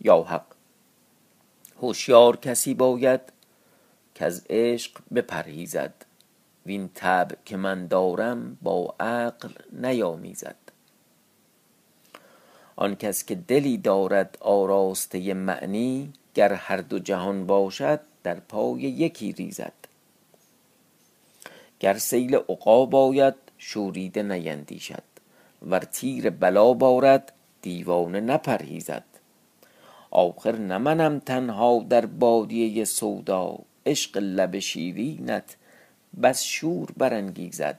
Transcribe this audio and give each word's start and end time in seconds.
یا 0.00 0.22
حق. 0.22 0.46
هوشیار 1.82 2.36
کسی 2.36 2.74
باید 2.74 3.20
که 4.14 4.24
از 4.24 4.46
عشق 4.50 5.00
بپرهیزد. 5.14 5.94
وین 6.66 6.90
طبع 6.94 7.36
که 7.44 7.56
من 7.56 7.86
دارم 7.86 8.58
با 8.62 8.94
عقل 9.00 9.48
نیامیزد. 9.72 10.56
آن 12.76 12.94
کس 12.96 13.24
که 13.24 13.34
دلی 13.34 13.78
دارد 13.78 14.38
آراسته 14.40 15.34
معنی 15.34 16.12
گر 16.34 16.52
هر 16.52 16.76
دو 16.76 16.98
جهان 16.98 17.46
باشد 17.46 18.00
در 18.22 18.40
پای 18.40 18.80
یکی 18.80 19.32
ریزد. 19.32 19.72
گر 21.80 21.98
سیل 21.98 22.34
عقاب 22.34 22.94
آید 22.94 23.34
شوریده 23.58 24.22
نیندیشد. 24.22 25.02
ور 25.62 25.80
تیر 25.80 26.30
بلا 26.30 26.72
بارد 26.72 27.32
دیوانه 27.62 28.20
نپرهیزد. 28.20 29.04
آخر 30.10 30.56
نه 30.56 31.20
تنها 31.20 31.86
در 31.88 32.06
بادیه 32.06 32.84
سودا 32.84 33.58
عشق 33.86 34.18
لب 34.18 34.58
شیرینت 34.58 35.56
بس 36.22 36.42
شور 36.42 36.88
برانگیزد. 36.96 37.78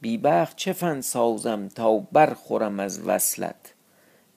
بی 0.00 0.18
بخت 0.18 0.56
چه 0.56 0.72
فن 0.72 1.00
سازم 1.00 1.68
تا 1.68 1.98
برخورم 1.98 2.80
از 2.80 3.00
وصلت؟ 3.06 3.74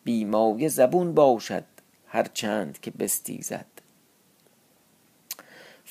مایه 0.08 0.68
زبون 0.68 1.14
باشد 1.14 1.64
هر 2.08 2.28
چند 2.34 2.80
که 2.82 2.92
بستیزد. 2.92 3.66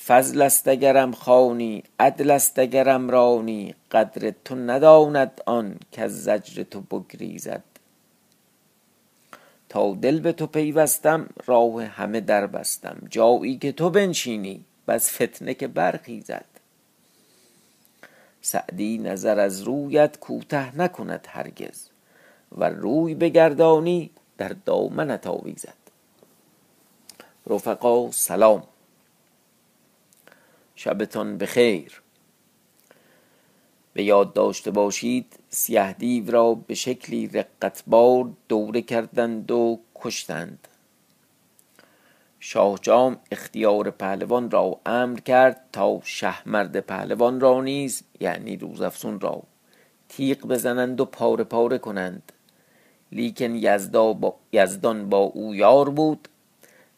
فضل 0.05 0.41
است 0.41 0.67
اگرم 0.67 1.11
خوانی 1.11 1.83
عدل 1.99 2.31
است 2.31 2.59
اگرم 2.59 3.09
رانی 3.09 3.75
قدر 3.91 4.33
تو 4.45 4.55
نداند 4.55 5.41
آن 5.45 5.79
کز 5.91 6.23
زجر 6.23 6.63
تو 6.63 6.81
بگریزد. 6.81 7.63
تا 9.75 9.93
دل 10.01 10.19
به 10.19 10.31
تو 10.31 10.47
پیوستم 10.47 11.29
راه 11.45 11.83
همه 11.83 12.21
در 12.21 12.47
بستم. 12.47 12.97
جایی 13.09 13.57
که 13.57 13.71
تو 13.71 13.89
بنشینی 13.89 14.65
بس 14.87 15.21
فتنه 15.21 15.53
که 15.53 15.67
برخیزد. 15.67 16.45
سعدی 18.41 18.97
نظر 18.97 19.39
از 19.39 19.61
رویت 19.61 20.19
کوته 20.19 20.77
نکند 20.77 21.27
هرگز 21.29 21.87
ور 22.51 22.69
روی 22.69 23.15
بگردانی 23.15 24.09
در 24.37 24.55
دامنت 24.65 25.27
آویزد. 25.27 25.77
رفقا 27.47 28.11
سلام. 28.11 28.63
شبتان 30.75 31.37
بخیر. 31.37 32.01
به 33.95 34.03
یاد 34.03 34.33
داشته 34.33 34.71
باشید 34.71 35.39
سیه 35.49 35.93
دیو 35.93 36.31
را 36.31 36.53
به 36.53 36.73
شکلی 36.75 37.27
رقتبار 37.27 38.29
دوره 38.49 38.81
کردند 38.81 39.51
و 39.51 39.79
کشتند. 39.95 40.67
شاه 42.39 42.79
جام 42.81 43.17
اختیار 43.31 43.89
پهلوان 43.89 44.51
را 44.51 44.79
امر 44.85 45.19
کرد 45.19 45.61
تا 45.73 46.01
شهمرد 46.03 46.79
پهلوان 46.79 47.39
را 47.39 47.61
نیز 47.61 48.03
یعنی 48.19 48.57
روزافزون 48.57 49.19
را 49.19 49.43
تیغ 50.09 50.47
بزنند 50.47 51.01
و 51.01 51.05
پاره 51.05 51.43
پاره 51.43 51.77
کنند. 51.77 52.31
لیکن 53.11 53.55
یزدان 54.51 55.09
با 55.09 55.17
او 55.17 55.55
یار 55.55 55.89
بود. 55.89 56.27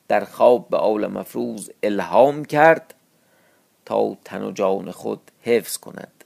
در 0.08 0.26
خواب 0.26 0.70
به 0.70 0.78
آل 0.78 1.08
مفروز 1.08 1.72
الهام 1.84 2.46
کرد 2.46 2.94
تا 3.86 4.18
تن 4.26 4.44
و 4.44 4.52
جان 4.52 4.92
خود 4.92 5.32
حفظ 5.42 5.78
کند. 5.78 6.17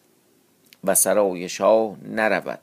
و 0.83 0.95
سرای 0.95 1.49
شاه 1.49 1.95
نرود. 2.09 2.59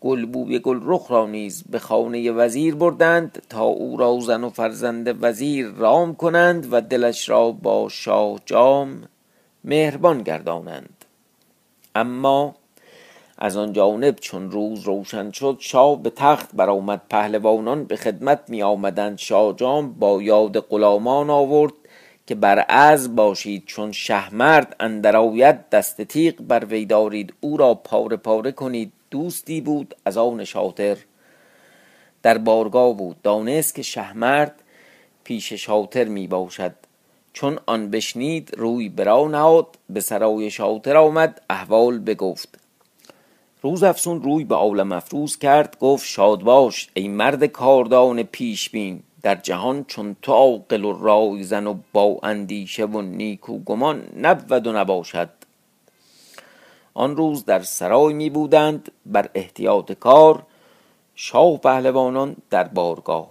گلبوی 0.00 0.58
گلرخ 0.58 1.10
را 1.10 1.26
نیز 1.26 1.64
به 1.70 1.78
خانه 1.78 2.30
وزیر 2.30 2.74
بردند 2.74 3.42
تا 3.48 3.64
او 3.64 3.96
را 3.96 4.20
زن 4.20 4.44
و 4.44 4.50
فرزند 4.50 5.24
وزیر 5.24 5.68
رام 5.68 6.14
کنند 6.14 6.72
و 6.72 6.80
دلش 6.80 7.28
را 7.28 7.52
با 7.52 7.88
شاه 7.88 8.40
جام 8.46 9.02
مهربان 9.64 10.22
گردانند. 10.22 11.04
اما 11.94 12.54
از 13.38 13.56
آن 13.56 13.72
جانب 13.72 14.14
چون 14.14 14.50
روز 14.50 14.80
روشن 14.80 15.30
شد 15.30 15.56
شاه 15.60 16.02
به 16.02 16.10
تخت 16.10 16.50
برآمد 16.54 17.00
پهلوانان 17.10 17.84
به 17.84 17.96
خدمت 17.96 18.40
می 18.48 18.62
آمدند 18.62 19.18
شاه 19.18 19.56
جام 19.56 19.92
با 19.92 20.22
یاد 20.22 20.60
غلامان 20.60 21.30
آورد 21.30 21.72
که 22.28 22.34
بر 22.34 22.58
عزم 22.58 23.14
باشید 23.14 23.62
چون 23.66 23.92
شهمرد 23.92 24.76
اندر 24.80 25.16
آید 25.16 25.68
دست 25.68 26.02
تیغ 26.02 26.34
بر 26.34 26.64
وی 26.64 26.84
دارید 26.84 27.34
او 27.40 27.56
را 27.56 27.74
پاره 27.74 28.16
پاره 28.16 28.52
کنید. 28.52 28.92
دوستی 29.10 29.60
بود 29.60 29.94
از 30.04 30.16
آن 30.16 30.44
شاطر. 30.44 30.96
در 32.22 32.38
بارگاه 32.38 32.96
بود. 32.96 33.22
دانست 33.22 33.74
که 33.74 33.82
شهمرد 33.82 34.62
پیش 35.24 35.52
شاطر 35.52 36.04
می 36.04 36.26
باشد. 36.26 36.72
چون 37.32 37.58
آن 37.66 37.90
بشنید 37.90 38.54
روی 38.56 38.88
برا 38.88 39.28
نهاد 39.28 39.66
به 39.90 40.00
سرای 40.00 40.50
شاطر 40.50 40.96
آمد 40.96 41.42
احوال 41.50 41.98
بگفت. 41.98 42.58
روزافزون 43.62 44.22
روی 44.22 44.44
به 44.44 44.54
عالم 44.54 44.92
افروز 44.92 45.38
کرد 45.38 45.76
گفت 45.80 46.06
شاد 46.06 46.40
باش 46.40 46.88
ای 46.94 47.08
مرد 47.08 47.46
کاردان 47.46 48.22
پیش 48.22 48.70
بین 48.70 49.02
در 49.22 49.34
جهان 49.34 49.84
چون 49.84 50.16
تو 50.22 50.32
عاقل 50.32 50.84
و 50.84 50.92
رای 50.92 51.42
زن 51.42 51.66
و 51.66 51.78
با 51.92 52.18
اندیشه 52.22 52.84
و 52.84 53.02
نیکو 53.02 53.58
گمان 53.58 54.08
نبود 54.16 54.66
و 54.66 54.72
نباشد. 54.72 55.28
آن 56.94 57.16
روز 57.16 57.44
در 57.44 57.62
سرای 57.62 58.14
می 58.14 58.30
بودند 58.30 58.92
بر 59.06 59.30
احتیاط 59.34 59.92
کار 59.92 60.46
شاه 61.14 61.56
پهلوانان 61.56 62.36
در 62.50 62.64
بارگاه. 62.64 63.30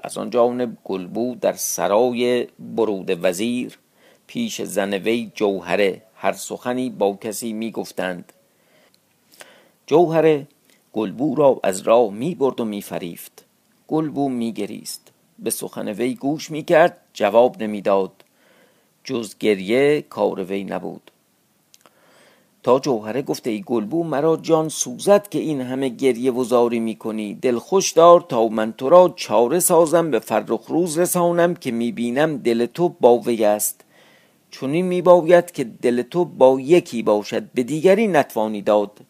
از 0.00 0.18
آن 0.18 0.30
جانب 0.30 0.76
گلبو 0.84 1.34
در 1.40 1.52
سرای 1.52 2.48
برود 2.58 3.24
وزیر 3.24 3.78
پیش 4.26 4.62
زن 4.62 4.94
وی 4.94 5.32
جوهره 5.34 6.02
هر 6.14 6.32
سخنی 6.32 6.90
با 6.90 7.12
کسی 7.12 7.52
می 7.52 7.70
گفتند. 7.70 8.32
جوهره 9.86 10.46
گلبو 10.92 11.34
را 11.34 11.60
از 11.62 11.80
راه 11.80 12.10
می 12.10 12.34
برد 12.34 12.60
و 12.60 12.64
می 12.64 12.82
فریفت. 12.82 13.47
گلبو 13.88 14.28
می 14.28 14.52
گریست 14.52 15.12
به 15.38 15.50
سخن 15.50 15.88
وی 15.88 16.14
گوش 16.14 16.50
می 16.50 16.62
کرد 16.62 16.96
جواب 17.12 17.62
نمی 17.62 17.80
داد 17.80 18.12
جز 19.04 19.34
گریه 19.38 20.02
کار 20.02 20.44
وی 20.44 20.64
نبود. 20.64 21.10
تا 22.62 22.78
جوهره 22.78 23.22
گفت 23.22 23.46
ای 23.46 23.62
گلبو 23.66 24.04
مرا 24.04 24.36
جان 24.36 24.68
سوزد 24.68 25.28
که 25.28 25.38
این 25.38 25.60
همه 25.60 25.88
گریه 25.88 26.32
و 26.32 26.44
زاری 26.44 26.80
می 26.80 26.96
کنی 26.96 27.34
دل 27.34 27.58
خوش 27.58 27.92
دار 27.92 28.20
تا 28.20 28.48
من 28.48 28.72
تو 28.72 28.88
را 28.88 29.12
چاره 29.16 29.60
سازم 29.60 30.10
به 30.10 30.18
فرخ 30.18 30.66
روز 30.68 30.98
رسانم 30.98 31.54
که 31.54 31.70
می 31.70 31.92
بینم 31.92 32.36
دل 32.36 32.66
تو 32.66 32.88
با 32.88 33.18
وی 33.18 33.44
است. 33.44 33.84
چنین 34.50 34.86
می 34.86 35.02
باید 35.02 35.50
که 35.50 35.64
دل 35.64 36.02
تو 36.02 36.24
با 36.24 36.60
یکی 36.60 37.02
باشد 37.02 37.42
به 37.52 37.62
دیگری 37.62 38.08
نتوانی 38.08 38.62
داد. 38.62 39.00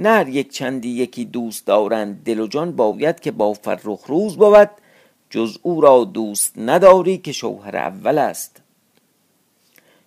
نه 0.00 0.30
یک 0.30 0.52
چندی 0.52 0.88
یکی 0.88 1.24
دوست 1.24 1.66
دارند. 1.66 2.24
دل 2.24 2.40
و 2.40 2.46
جان 2.46 2.72
باید 2.72 3.20
که 3.20 3.30
با 3.30 3.52
فرخ 3.52 4.06
روز 4.06 4.36
بود. 4.36 4.70
جز 5.30 5.58
او 5.62 5.80
را 5.80 6.04
دوست 6.04 6.58
نداری 6.58 7.18
که 7.18 7.32
شوهر 7.32 7.76
اول 7.76 8.18
است. 8.18 8.62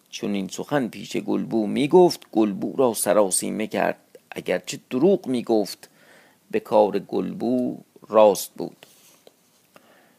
چون 0.10 0.34
این 0.34 0.48
سخن 0.48 0.88
پیش 0.88 1.18
گلبو 1.18 1.68
می 1.68 1.88
گفت. 1.88 2.22
گلبو 2.32 2.74
را 2.78 2.94
سراسیمه 2.94 3.68
کرد. 3.68 4.00
اگرچه 4.32 4.80
دروغ 4.90 5.28
می 5.28 5.44
گفت 5.44 5.90
به 6.52 6.60
کار 6.60 7.00
گلبو 7.00 7.78
راست 8.10 8.52
بود. 8.58 8.86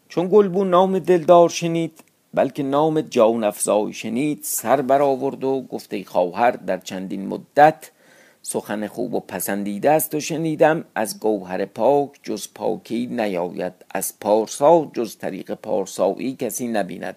چون 0.09 0.29
گلبو 0.33 0.65
نام 0.65 0.99
دلدار 0.99 1.49
شنید 1.49 2.01
بلکه 2.35 2.63
نام 2.63 3.01
جان 3.01 3.45
افزای 3.45 3.93
شنید 3.93 4.41
سر 4.43 4.83
برآورد 4.83 5.45
و 5.45 5.61
گفت 5.61 5.95
ای 5.95 6.05
خواهر 6.05 6.51
در 6.51 6.79
چندین 6.79 7.27
مدت 7.27 7.91
سخن 8.47 8.87
خوب 8.87 9.15
و 9.15 9.21
پسندیده 9.21 9.91
است 9.91 10.15
و 10.15 10.21
شنیدم 10.21 10.85
از 10.95 11.21
گوهر 11.21 11.65
پاک 11.65 12.11
جز 12.23 12.49
پاکی 12.55 13.07
نیاید 13.07 13.73
از 13.91 14.15
پارسا 14.21 14.91
جز 14.95 15.17
طریق 15.17 15.55
پارسایی 15.55 16.37
کسی 16.37 16.69
نبیند. 16.69 17.17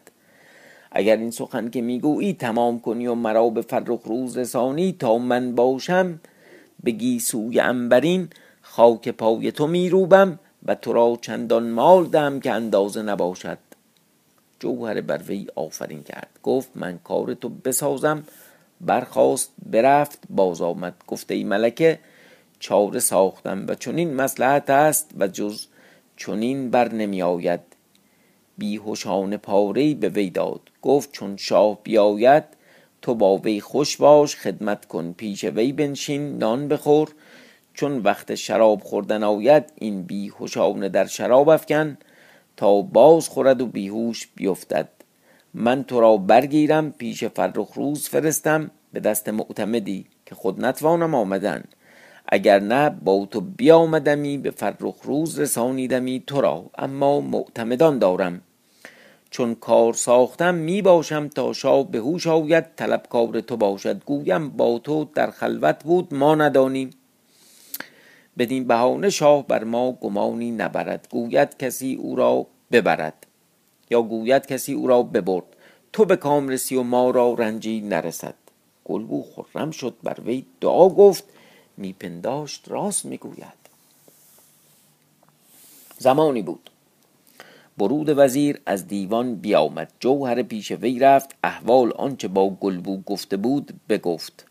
اگر 0.92 1.18
این 1.18 1.32
سخن 1.32 1.70
که 1.70 1.82
می‌گویی 1.82 2.34
تمام 2.34 2.80
کنی 2.80 3.08
و 3.08 3.16
مرا 3.16 3.50
به 3.50 3.62
فرخ 3.62 4.02
روز 4.06 4.38
رسانی 4.38 4.96
تا 5.00 5.18
من 5.18 5.56
باشم 5.56 6.20
به 6.84 6.92
گیسوی 6.92 7.60
عنبرین 7.60 8.30
خاک 8.62 9.10
پای 9.10 9.52
تو 9.52 9.68
میروبم 9.68 10.40
و 10.66 10.76
تو 10.76 10.94
را 10.94 11.18
چندان 11.22 11.70
مال 11.70 12.06
دهم 12.08 12.40
که 12.40 12.52
اندازه 12.52 13.02
نباشد. 13.02 13.58
جوهر 14.60 15.02
بر 15.02 15.22
وی 15.28 15.48
آفرین 15.56 16.04
کرد. 16.04 16.30
گفت 16.44 16.70
من 16.76 17.00
کار 17.04 17.34
تو 17.34 17.50
بسازم 17.50 18.24
برخاست 18.82 19.52
برفت 19.66 20.20
باز 20.30 20.62
آمد. 20.62 20.94
گفت 21.08 21.32
ای 21.32 21.44
ملکه 21.44 22.00
چاره 22.60 23.00
ساختم 23.00 23.66
و 23.68 23.76
چنین 23.76 24.14
مصلحت 24.14 24.70
است 24.70 25.12
و 25.18 25.28
جز 25.28 25.66
چنین 26.18 26.72
بر 26.72 26.94
نمی 26.94 27.22
آید. 27.22 27.60
بیهشانه 28.58 29.38
پاره 29.38 29.94
به 29.94 30.10
وی 30.10 30.30
داد. 30.30 30.62
گفت 30.82 31.12
چون 31.12 31.38
شاه 31.38 31.80
بیاید 31.84 32.44
تو 33.02 33.16
با 33.16 33.38
وی 33.38 33.60
خوش 33.60 33.98
باش 33.98 34.36
خدمت 34.36 34.86
کن. 34.86 35.14
پیش 35.18 35.44
وی 35.44 35.72
بنشین 35.72 36.38
نان 36.38 36.68
بخور. 36.68 37.10
چون 37.74 37.98
وقت 37.98 38.36
شراب 38.36 38.82
خوردن 38.82 39.24
آید 39.24 39.64
این 39.76 40.04
بیهوشانه 40.04 40.90
در 40.90 41.06
شراب 41.06 41.50
افکن 41.50 41.98
تا 42.58 42.82
باز 42.82 43.30
خورد 43.30 43.62
و 43.62 43.66
بیهوش 43.66 44.28
بیفتد. 44.36 44.90
من 45.60 45.84
تو 45.84 46.00
را 46.00 46.18
برگیرم 46.18 46.92
پیش 46.92 47.24
فرخ 47.24 47.74
روز 47.74 48.10
فرستم 48.10 48.72
به 48.94 49.00
دست 49.00 49.30
معتمدی 49.30 50.06
که 50.26 50.36
خود 50.36 50.66
نتوانم 50.66 51.16
آمدن. 51.16 51.64
اگر 52.30 52.60
نه 52.60 52.90
با 52.90 53.28
تو 53.32 53.42
بیامدمی 53.42 54.38
به 54.38 54.52
فرخ 54.52 54.96
روز 55.04 55.40
رسانیدمی 55.40 56.24
تو 56.28 56.42
را 56.42 56.66
اما 56.78 57.22
معتمدان 57.22 58.00
دارم. 58.00 58.42
چون 59.30 59.56
کار 59.56 59.94
ساختم 59.94 60.56
می 60.56 60.82
باشم 60.82 61.28
تا 61.28 61.54
شاه 61.54 61.92
به 61.92 61.98
هوش 61.98 62.28
آید 62.28 62.66
طلبکار 62.76 63.42
تو 63.42 63.58
باشد. 63.58 64.04
گویم 64.04 64.50
با 64.50 64.80
تو 64.80 65.08
در 65.16 65.32
خلوت 65.32 65.84
بود 65.84 66.14
ما 66.14 66.36
ندانیم 66.36 66.90
بدین 68.38 68.68
بهانه 68.68 69.10
شاه 69.10 69.48
بر 69.48 69.64
ما 69.64 69.92
گمانی 69.92 70.52
نبرد. 70.52 71.08
گوید 71.12 71.58
کسی 71.58 71.96
او 71.96 72.16
را 72.16 72.48
ببرد. 72.72 73.27
یا 73.90 74.02
گوید 74.02 74.46
کسی 74.46 74.74
او 74.74 74.88
را 74.88 75.04
ببرد 75.04 75.46
تو 75.94 76.06
به 76.06 76.16
کام 76.16 76.50
رسی 76.50 76.76
و 76.76 76.84
ما 76.84 77.10
را 77.10 77.34
رنجی 77.34 77.82
نرسد. 77.82 78.36
گلبو 78.86 79.24
خرم 79.24 79.72
شد 79.72 79.96
بر 80.04 80.18
وی 80.26 80.46
دعا 80.62 80.90
گفت 80.90 81.24
میپنداشت 81.78 82.64
راست 82.68 83.06
می‌گوید 83.06 83.58
زمانی 85.98 86.42
بود. 86.42 86.70
برود 87.78 88.14
وزیر 88.18 88.62
از 88.66 88.88
دیوان 88.88 89.36
بیامد 89.36 89.92
جوهر 90.00 90.44
پیش 90.44 90.72
وی 90.72 91.00
رفت 91.00 91.36
احوال 91.44 91.92
آنچه 91.92 92.28
با 92.28 92.50
گلبو 92.50 93.02
گفته 93.02 93.38
بود 93.38 93.80
بگفت. 93.90 94.46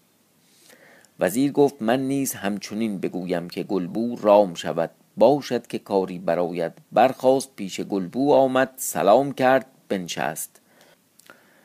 وزیر 1.21 1.53
گفت 1.53 1.83
من 1.83 2.01
نیز 2.01 2.35
همچنین 2.35 2.99
بگویم 2.99 3.51
که 3.51 3.63
گلبو 3.63 4.17
رام 4.17 4.55
شود. 4.55 4.91
باشد 5.17 5.67
که 5.67 5.79
کاری 5.79 6.19
براید 6.19 6.73
برخواست 6.93 7.57
پیش 7.57 7.81
گلبو 7.81 8.33
آمد 8.33 8.73
سلام 8.77 9.33
کرد 9.33 9.67
بنشست. 9.89 10.61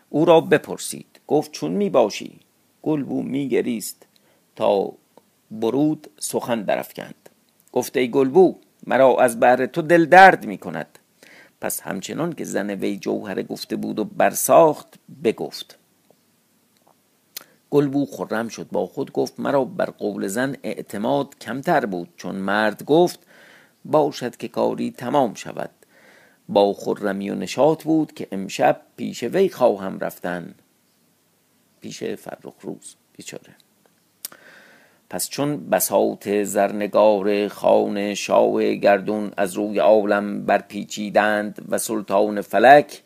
او 0.10 0.26
را 0.26 0.42
بپرسید 0.42 1.20
گفت 1.28 1.52
چون 1.52 1.72
می 1.72 1.90
باشی؟ 1.90 2.40
گلبو 2.82 3.22
می 3.22 3.50
گریست. 3.50 4.06
تا 4.56 4.94
برود 5.52 6.08
سخن 6.20 6.62
درفکند 6.62 7.30
گفت 7.72 7.98
ای 7.98 8.12
گلبو 8.12 8.56
مرا 8.88 9.18
از 9.20 9.40
بهر 9.40 9.66
تو 9.66 9.82
دل 9.82 10.06
درد 10.06 10.46
می 10.46 10.58
کند. 10.58 11.00
پس 11.62 11.82
همچنان 11.82 12.34
که 12.34 12.44
زن 12.44 12.70
وی 12.70 12.98
جوهر 12.98 13.42
گفته 13.42 13.76
بود 13.76 14.00
و 14.00 14.04
برساخت 14.04 15.00
بگفت. 15.24 15.78
گلبو 17.70 18.06
خرم 18.06 18.48
شد 18.48 18.68
با 18.72 18.88
خود 18.88 19.12
گفت 19.12 19.40
مرا 19.40 19.66
بر 19.66 19.86
قول 19.86 20.28
زن 20.28 20.56
اعتماد 20.64 21.36
کمتر 21.42 21.86
بود. 21.86 22.10
چون 22.18 22.36
مرد 22.36 22.86
گفت 22.86 23.20
باشد 23.86 24.38
که 24.38 24.48
کاری 24.48 24.92
تمام 24.92 25.34
شود. 25.34 25.70
با 26.50 26.74
خرمی 26.74 27.30
و 27.30 27.36
نشاط 27.36 27.84
بود 27.84 28.14
که 28.14 28.28
امشب 28.32 28.82
پیش 28.98 29.24
وی 29.24 29.50
خواهم 29.50 30.00
رفتن. 30.00 30.56
پیش 31.82 32.04
فرخ 32.04 32.54
روز 32.62 32.96
بیچاره. 33.18 33.56
پس 35.10 35.30
چون 35.30 35.70
بساط 35.70 36.30
زرنگار 36.30 37.48
خان 37.48 38.14
شاه 38.14 38.74
گردون 38.74 39.32
از 39.38 39.54
روی 39.54 39.80
عالم 39.80 40.46
برپیچیدند 40.46 41.66
و 41.70 41.78
سلطان 41.78 42.42
فلک 42.42 43.02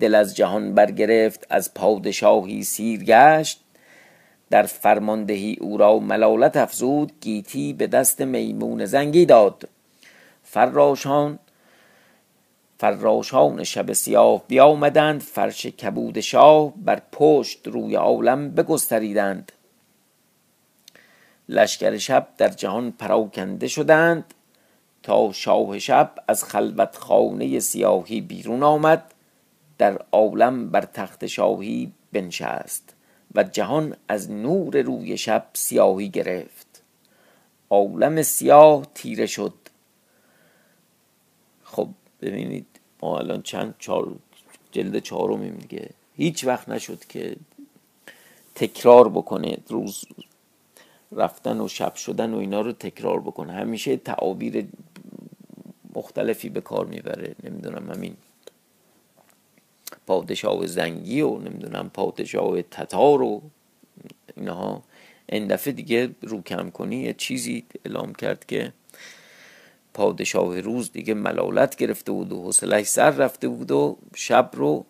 دل 0.00 0.14
از 0.14 0.36
جهان 0.36 0.74
برگرفت 0.74 1.46
از 1.50 1.74
پادشاهی 1.74 2.62
سیر 2.62 3.04
گشت 3.04 3.60
در 4.50 4.62
فرماندهی 4.62 5.56
او 5.60 5.76
را 5.76 5.98
ملالت 5.98 6.56
افزود 6.56 7.12
گیتی 7.20 7.72
به 7.72 7.86
دست 7.86 8.20
میمون 8.20 8.84
زنگی 8.84 9.26
داد. 9.26 9.68
فراشان 10.50 11.38
فراشان 12.78 13.64
شب 13.64 13.92
سیاه 13.92 14.42
بیامدند 14.48 15.20
فرش 15.20 15.66
کبود 15.66 16.20
شاه 16.20 16.72
بر 16.76 17.02
پشت 17.12 17.66
روی 17.68 17.94
عالم 17.94 18.50
بگستریدند. 18.50 19.52
لشکر 21.48 21.98
شب 21.98 22.28
در 22.38 22.48
جهان 22.48 22.90
پراکنده 22.90 23.68
شدند 23.68 24.34
تا 25.02 25.32
شاه 25.32 25.78
شب 25.78 26.14
از 26.28 26.44
خلوت 26.44 26.96
خانه 26.96 27.60
سیاهی 27.60 28.20
بیرون 28.20 28.62
آمد 28.62 29.14
در 29.78 30.02
عالم 30.12 30.70
بر 30.70 30.82
تخت 30.82 31.26
شاهی 31.26 31.92
بنشست 32.12 32.94
و 33.34 33.42
جهان 33.42 33.96
از 34.08 34.30
نور 34.30 34.82
روی 34.82 35.18
شب 35.18 35.46
سیاهی 35.52 36.08
گرفت. 36.08 36.82
عالم 37.70 38.22
سیاه 38.22 38.86
تیره 38.94 39.26
شد. 39.26 39.67
خب 41.70 41.88
ببینید 42.20 42.66
ما 43.02 43.18
الان 43.18 43.42
چند 43.42 43.74
چهار 43.78 44.16
جلد 44.72 44.98
چهارمیم 44.98 45.54
دیگه. 45.54 45.90
هیچ 46.16 46.44
وقت 46.44 46.68
نشد 46.68 47.04
که 47.04 47.36
تکرار 48.54 49.08
بکنه 49.08 49.58
روز 49.68 50.04
رفتن 51.12 51.60
و 51.60 51.68
شب 51.68 51.94
شدن 51.94 52.34
و 52.34 52.38
اینا 52.38 52.60
رو 52.60 52.72
تکرار 52.72 53.20
بکنه. 53.20 53.52
همیشه 53.52 53.96
تعابیر 53.96 54.66
مختلفی 55.94 56.48
به 56.48 56.60
کار 56.60 56.86
می‌بره. 56.86 57.34
نمی‌دونم 57.44 57.90
همین 57.90 58.16
پادشاه 60.06 60.66
زنگی 60.66 61.20
و 61.20 61.38
نمی‌دونم 61.38 61.90
پادشاه 61.90 62.62
تتار 62.62 63.22
و 63.22 63.42
اینها. 64.36 64.82
این 65.28 65.46
دفعه 65.46 65.72
دیگه 65.72 66.10
رو 66.22 66.42
کم 66.42 66.70
کنی 66.70 66.96
یه 66.96 67.12
چیزی 67.12 67.64
اعلام 67.84 68.14
کرد 68.14 68.46
که 68.46 68.72
پادشاه 69.94 70.60
روز 70.60 70.92
دیگه 70.92 71.14
ملالت 71.14 71.76
گرفته 71.76 72.12
بود 72.12 72.32
و 72.32 72.42
حوصلش 72.42 72.86
سر 72.86 73.10
رفته 73.10 73.48
بود 73.48 73.70
و 73.70 73.98
شب 74.14 74.50
رو 74.52 74.84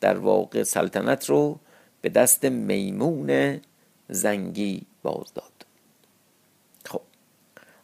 در 0.00 0.18
واقع 0.18 0.62
سلطنت 0.62 1.30
رو 1.30 1.58
به 2.00 2.08
دست 2.08 2.44
میمون 2.44 3.60
زنگی 4.08 4.82
باز 5.02 5.34
داد 5.34 5.66
خب 6.84 7.00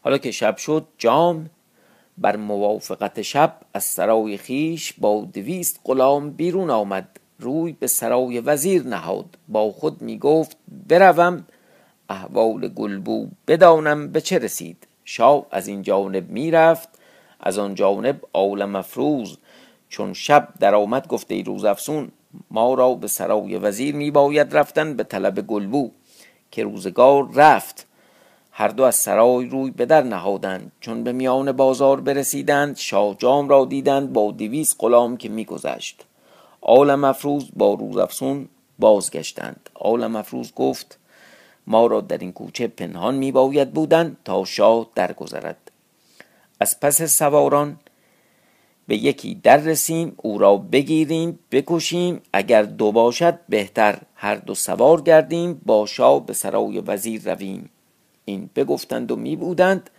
حالا 0.03 0.19
که 0.19 0.31
شب 0.31 0.57
شد 0.57 0.87
جام 0.99 1.51
بر 2.19 2.37
موافقت 2.37 3.23
شب 3.23 3.61
از 3.75 3.85
سرای 3.85 4.37
خیش 4.37 4.93
با 4.93 5.29
دویست 5.33 5.81
غلام 5.85 6.31
بیرون 6.31 6.71
آمد. 6.71 7.21
روی 7.41 7.73
به 7.73 7.87
سرای 7.87 8.41
وزیر 8.41 8.83
نهاد. 8.83 9.39
با 9.49 9.73
خود 9.73 10.03
می 10.03 10.19
گفت 10.19 10.57
بروم 10.89 11.47
احوال 12.09 12.69
گلبو 12.69 13.29
بدانم 13.49 14.09
به 14.09 14.21
چه 14.21 14.39
رسید. 14.39 14.88
شاه 15.11 15.47
از 15.51 15.69
این 15.69 15.83
جانب 15.83 16.31
می 16.31 16.51
رفت 16.51 16.89
از 17.41 17.59
آن 17.59 17.75
جانب 17.75 18.21
عالم 18.35 18.77
افروز 18.77 19.39
چون 19.89 20.13
شب 20.13 20.49
در 20.61 20.75
آمد 20.75 21.09
گفته 21.09 21.35
ای 21.35 21.43
روز 21.43 21.65
افسون 21.65 22.09
ما 22.51 22.75
را 22.75 22.95
به 22.95 23.07
سرای 23.07 23.57
وزیر 23.57 23.95
می 23.95 24.11
باید 24.11 24.57
رفتن 24.57 24.95
به 24.95 25.05
طلب 25.05 25.47
گلبو 25.47 25.91
که 26.51 26.63
روزگار 26.63 27.29
رفت. 27.35 27.87
هر 28.51 28.69
دو 28.69 28.83
از 28.83 28.95
سرای 28.95 29.47
روی 29.47 29.71
به 29.71 29.87
در 29.87 30.03
نهادند 30.03 30.73
چون 30.81 31.05
به 31.05 31.13
میان 31.13 31.53
بازار 31.53 32.01
برسیدند 32.01 32.77
شاه 32.77 33.15
جام 33.19 33.49
را 33.49 33.65
دیدند 33.65 34.13
با 34.13 34.31
دویست 34.31 34.77
غلام 34.79 35.17
که 35.17 35.29
میگذشت. 35.29 36.05
عالم 36.63 37.05
افروز 37.05 37.51
با 37.57 37.75
روز 37.75 37.97
افسون 37.97 38.49
بازگشتند. 38.79 39.71
عالم 39.75 40.17
افروز 40.17 40.53
گفت 40.55 40.99
ما 41.69 41.87
را 41.87 42.01
در 42.01 42.19
این 42.19 42.33
کوچه 42.33 42.67
پنهان 42.67 43.15
می 43.15 43.33
باید 43.33 43.73
بودن 43.73 44.17
تا 44.25 44.45
شاه 44.45 44.87
درگذرد. 44.95 45.71
از 46.61 46.81
پس 46.81 47.03
سواران 47.03 47.79
به 48.87 48.97
یکی 48.97 49.35
در 49.35 49.57
رسیم 49.57 50.13
او 50.17 50.39
را 50.39 50.57
بگیریم 50.57 51.39
بکشیم 51.51 52.21
اگر 52.33 52.63
دو 52.63 52.93
باشد 52.93 53.39
بهتر. 53.49 53.99
هر 54.15 54.35
دو 54.35 54.55
سوار 54.55 55.01
گردیم 55.01 55.61
با 55.67 55.87
شاه 55.87 56.27
به 56.27 56.33
سرای 56.33 56.81
وزیر 56.81 57.33
رویم. 57.33 57.71
این 58.25 58.51
بگفتند 58.57 59.11
و 59.11 59.17
می 59.17 59.37
بودند 59.37 59.91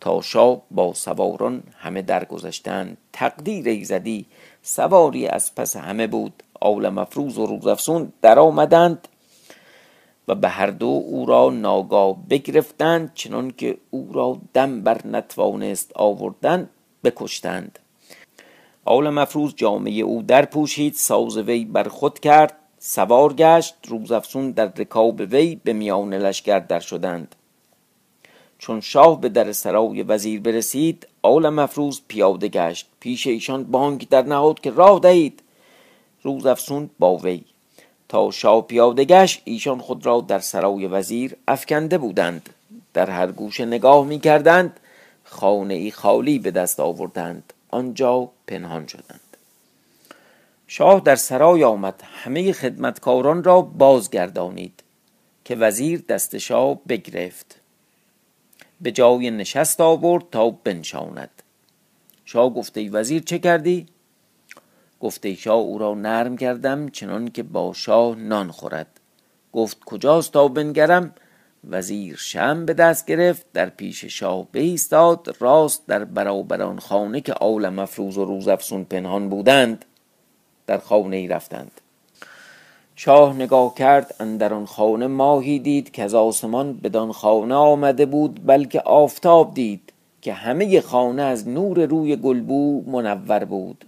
تا 0.00 0.20
شاه 0.20 0.62
با 0.70 0.94
سواران 0.94 1.62
همه 1.76 2.02
درگذشتند. 2.02 2.96
تقدیر 3.12 3.68
ایزدی 3.68 4.26
سواری 4.62 5.26
از 5.26 5.54
پس 5.54 5.76
همه 5.76 6.06
بود. 6.06 6.42
عالم 6.60 6.98
افروز 6.98 7.38
و 7.38 7.46
روزافسون 7.46 8.12
در 8.22 8.38
آمدند 8.38 9.08
و 10.28 10.34
به 10.34 10.48
هر 10.48 10.66
دو 10.66 10.86
او 11.06 11.26
را 11.26 11.50
ناگاه 11.50 12.16
بگرفتند 12.30 13.10
چنان 13.14 13.50
که 13.50 13.76
او 13.90 14.10
را 14.12 14.38
دم 14.54 14.80
بر 14.80 15.06
نتوانست 15.06 15.92
آوردن 15.94 16.70
بکشتند. 17.04 17.78
عالم 18.86 19.18
افروز 19.18 19.54
جامعه 19.56 19.92
او 19.92 20.22
در 20.22 20.44
پوشید 20.44 20.94
ساز 20.94 21.36
وی 21.36 21.64
بر 21.64 21.88
خود 21.88 22.18
کرد 22.18 22.56
سوار 22.78 23.32
گشت 23.32 23.74
روزافسون 23.88 24.50
در 24.50 24.66
رکاب 24.66 25.20
وی 25.20 25.60
به 25.64 25.72
میان 25.72 26.14
لشکر 26.14 26.58
در 26.58 26.80
شدند. 26.80 27.34
چون 28.58 28.80
شاه 28.80 29.20
به 29.20 29.28
در 29.28 29.52
سرای 29.52 30.02
وزیر 30.02 30.40
برسید 30.40 31.06
عالم 31.22 31.58
افروز 31.58 32.02
پیاده 32.08 32.48
گشت. 32.48 32.88
پیش 33.00 33.26
ایشان 33.26 33.64
بانک 33.64 34.08
در 34.08 34.22
نهاد 34.22 34.60
که 34.60 34.70
راه 34.70 35.00
دهید. 35.00 35.42
روز 36.22 36.46
افسون 36.46 36.90
با 36.98 37.16
وی 37.16 37.44
تا 38.08 38.30
شاه 38.30 38.66
پیاده 38.66 39.04
گشت 39.04 39.42
ایشان 39.44 39.78
خود 39.78 40.06
را 40.06 40.20
در 40.20 40.38
سرای 40.38 40.86
وزیر 40.86 41.36
افکنده 41.48 41.98
بودند. 41.98 42.50
در 42.94 43.10
هر 43.10 43.32
گوشه 43.32 43.64
نگاه 43.64 44.06
می 44.06 44.20
کردند 44.20 44.80
خانه 45.24 45.74
ای 45.74 45.90
خالی 45.90 46.38
به 46.38 46.50
دست 46.50 46.80
آوردند. 46.80 47.52
آنجا 47.70 48.30
پنهان 48.46 48.86
شدند. 48.86 49.20
شاه 50.66 51.00
در 51.00 51.16
سرای 51.16 51.64
آمد. 51.64 52.02
همه 52.04 52.52
خدمتکاران 52.52 53.44
را 53.44 53.62
بازگردانید 53.62 54.82
که 55.44 55.56
وزیر 55.56 56.04
دست 56.08 56.38
شاه 56.38 56.78
بگرفت. 56.88 57.60
به 58.80 58.92
جای 58.92 59.30
نشست 59.30 59.80
آورد 59.80 60.24
تا 60.30 60.50
بنشاند. 60.50 61.30
شاه 62.24 62.54
گفته 62.54 62.80
ای 62.80 62.88
وزیر 62.88 63.22
چه 63.22 63.38
کردی؟ 63.38 63.86
گفته 65.04 65.34
شاه 65.34 65.56
او 65.56 65.78
را 65.78 65.94
نرم 65.94 66.36
کردم 66.36 66.88
چنان 66.88 67.28
که 67.28 67.42
با 67.42 67.72
شاه 67.72 68.16
نان 68.16 68.50
خورد. 68.50 69.00
گفت 69.52 69.78
کجاست 69.84 70.32
تا 70.32 70.48
بنگرم؟ 70.48 71.14
وزیر 71.70 72.16
شم 72.16 72.66
به 72.66 72.74
دست 72.74 73.06
گرفت 73.06 73.46
در 73.52 73.68
پیش 73.68 74.04
شاه 74.04 74.46
بایستاد 74.54 75.36
راست 75.40 75.86
در 75.86 76.04
برابر 76.04 76.62
آن 76.62 76.78
خانه 76.78 77.20
که 77.20 77.32
آل 77.32 77.68
مفروز 77.68 78.18
و 78.18 78.24
روزافزون 78.24 78.84
پنهان 78.84 79.28
بودند 79.28 79.84
در 80.66 80.78
خانه 80.78 81.16
ای 81.16 81.28
رفتند. 81.28 81.80
شاه 82.96 83.34
نگاه 83.34 83.74
کرد 83.74 84.14
اندر 84.20 84.54
آن 84.54 84.66
خانه 84.66 85.06
ماهی 85.06 85.58
دید 85.58 85.90
که 85.90 86.02
از 86.02 86.14
آسمان 86.14 86.72
بدان 86.72 87.12
خانه 87.12 87.54
آمده 87.54 88.06
بود 88.06 88.46
بلکه 88.46 88.80
آفتاب 88.80 89.54
دید 89.54 89.92
که 90.22 90.32
همه 90.32 90.80
خانه 90.80 91.22
از 91.22 91.48
نور 91.48 91.86
روی 91.86 92.16
گلبو 92.16 92.84
منور 92.86 93.44
بود. 93.44 93.84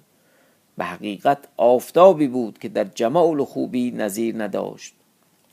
به 0.79 0.85
حقیقت 0.85 1.39
آفتابی 1.57 2.27
بود 2.27 2.59
که 2.59 2.69
در 2.69 2.85
جمال 2.85 3.41
و 3.41 3.45
خوبی 3.45 3.91
نظیر 3.91 4.43
نداشت. 4.43 4.95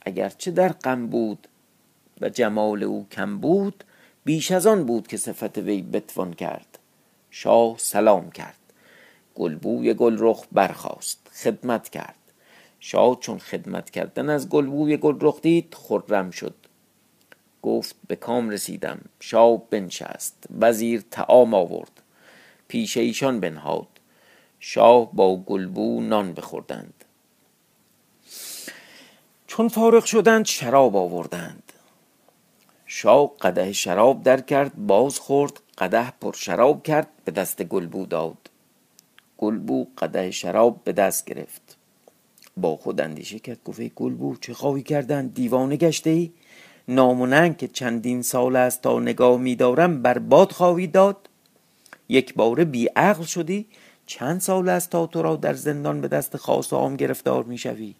اگرچه 0.02 0.50
در 0.50 0.68
غم 0.68 1.06
بود 1.06 1.48
و 2.20 2.28
جمال 2.28 2.82
او 2.82 3.06
کم 3.10 3.38
بود 3.38 3.84
بیش 4.24 4.52
از 4.52 4.66
آن 4.66 4.84
بود 4.84 5.06
که 5.06 5.16
صفت 5.16 5.58
وی 5.58 5.82
بتوان 5.82 6.34
کرد. 6.34 6.78
شاه 7.30 7.74
سلام 7.78 8.30
کرد. 8.30 8.58
گلبوی 9.34 9.94
گلرخ 9.94 10.44
برخاست 10.52 11.30
خدمت 11.32 11.88
کرد. 11.88 12.14
شاه 12.80 13.18
چون 13.20 13.38
خدمت 13.38 13.90
کردن 13.90 14.30
از 14.30 14.48
گلبوی 14.48 14.96
گلرخ 14.96 15.40
دید 15.40 15.74
خرم 15.74 16.30
شد. 16.30 16.54
گفت 17.62 17.96
به 18.08 18.16
کام 18.16 18.50
رسیدم. 18.50 19.00
شاه 19.20 19.62
بنشست. 19.70 20.44
وزیر 20.60 21.04
تعام 21.10 21.54
آورد. 21.54 22.02
پیش 22.68 22.96
ایشان 22.96 23.40
بنهاد. 23.40 23.93
شاه 24.66 25.12
با 25.12 25.36
گلبو 25.36 26.00
نان 26.00 26.32
بخوردند. 26.32 27.04
چون 29.46 29.68
فارغ 29.68 30.04
شدند 30.04 30.44
شراب 30.46 30.96
آوردند. 30.96 31.72
شاه 32.86 33.30
قده 33.40 33.72
شراب 33.72 34.22
در 34.22 34.40
کرد 34.40 34.86
باز 34.86 35.18
خورد 35.18 35.60
قده 35.78 36.10
پر 36.10 36.32
شراب 36.32 36.82
کرد 36.82 37.08
به 37.24 37.32
دست 37.32 37.62
گلبو 37.62 38.06
داد. 38.06 38.50
گلبو 39.38 39.86
قده 39.98 40.30
شراب 40.30 40.84
به 40.84 40.92
دست 40.92 41.24
گرفت. 41.24 41.76
با 42.56 42.76
خود 42.76 43.00
اندیشه 43.00 43.38
کرد 43.38 43.58
گفت 43.64 43.80
گلبو 43.80 44.36
چه 44.36 44.54
خواهی 44.54 44.82
کردن؟ 44.82 45.26
دیوانه 45.26 45.76
گشته 45.76 46.10
ای؟ 46.10 46.32
نام 46.88 47.20
که 47.54 47.68
چندین 47.68 48.22
سال 48.22 48.56
است 48.56 48.82
تا 48.82 48.98
نگاه 49.00 49.38
میدارم 49.38 50.02
باد 50.18 50.52
خواهی 50.52 50.86
داد؟ 50.86 51.28
یک 52.08 52.34
بی 52.64 52.86
عقل 52.86 53.24
شدی؟ 53.24 53.66
چند 54.06 54.40
سال 54.40 54.68
است 54.68 54.90
تا 54.90 55.06
تو 55.06 55.22
را 55.22 55.36
در 55.36 55.54
زندان 55.54 56.00
به 56.00 56.08
دست 56.08 56.36
خاص 56.36 56.72
و 56.72 56.76
عام 56.76 56.96
گرفتار 56.96 57.44
می‌شوی. 57.44 57.94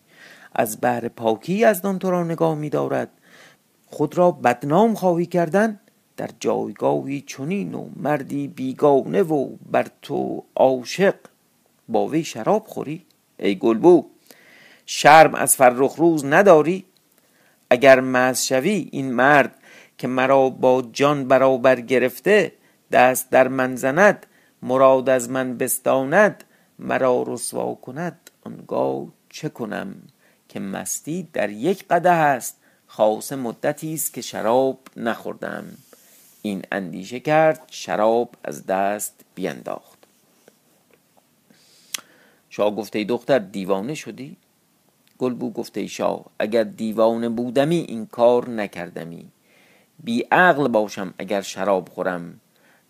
از 0.55 0.81
بهر 0.81 1.09
پاکی 1.09 1.65
از 1.65 1.83
تو 1.83 2.11
را 2.11 2.25
نگاه 2.25 2.55
میدارد. 2.55 3.09
خود 3.87 4.19
را 4.19 4.31
بدنام 4.31 4.95
خواهی 4.95 5.27
کردن 5.27 5.81
در 6.17 6.31
جایگاهی 6.41 7.21
چنین 7.21 7.75
و 7.75 7.89
مردی 7.97 8.49
بیگانه 8.49 9.23
و 9.23 9.49
بر 9.71 9.87
تو 10.03 10.45
عاشق 10.57 11.15
با 11.89 12.07
وی 12.07 12.25
شراب 12.25 12.67
خوری. 12.67 13.05
ای 13.39 13.55
گلبو 13.55 14.07
شرم 14.87 15.35
از 15.35 15.57
فرخ 15.57 15.95
روز 15.95 16.25
نداری. 16.25 16.85
اگر 17.71 18.01
مز 18.01 18.43
شوی 18.43 18.89
این 18.93 19.13
مرد 19.13 19.55
که 19.99 20.09
مرا 20.09 20.51
با 20.51 20.83
جان 20.93 21.29
برابر 21.29 21.81
گرفته 21.81 22.53
دست 22.93 23.31
در 23.31 23.49
من 23.49 23.77
زند 23.77 24.27
مراد 24.65 25.09
از 25.09 25.31
من 25.31 25.59
بستاند 25.59 26.45
مرا 26.79 27.25
رسوا 27.27 27.75
کند. 27.75 28.31
آنگاه 28.45 29.07
چه 29.29 29.49
کنم؟ 29.49 29.95
که 30.49 30.61
مستی 30.61 31.29
در 31.33 31.51
یک 31.51 31.85
قده 31.91 32.11
است 32.11 32.57
خاص 32.87 33.33
مدتی 33.33 33.95
است 33.95 34.15
که 34.15 34.21
شراب 34.21 34.79
نخوردم. 34.97 35.65
این 36.43 36.63
اندیشه 36.73 37.21
کرد 37.21 37.63
شراب 37.71 38.35
از 38.45 38.67
دست 38.67 39.25
بینداخت. 39.35 39.99
شاه 42.51 42.77
گفته 42.77 43.05
دختر 43.05 43.39
دیوانه 43.39 43.95
شدی؟ 43.95 44.37
گلبو 45.19 45.53
گفته 45.53 45.89
اگر 46.39 46.65
دیوانه 46.65 47.29
بودمی 47.29 47.79
این 47.79 48.07
کار 48.07 48.51
نکردمی. 48.51 49.27
بی 50.05 50.21
عقل 50.33 50.69
باشم 50.69 51.15
اگر 51.19 51.41
شراب 51.41 51.89
خورم. 51.89 52.41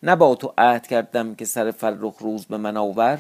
نه 0.04 0.16
با 0.16 0.34
تو 0.34 0.54
عهد 0.58 0.86
کردم 0.86 1.34
که 1.34 1.44
سر 1.44 1.70
فرخ 1.70 2.16
روز 2.18 2.46
به 2.46 2.56
من 2.56 2.76
آور. 2.76 3.18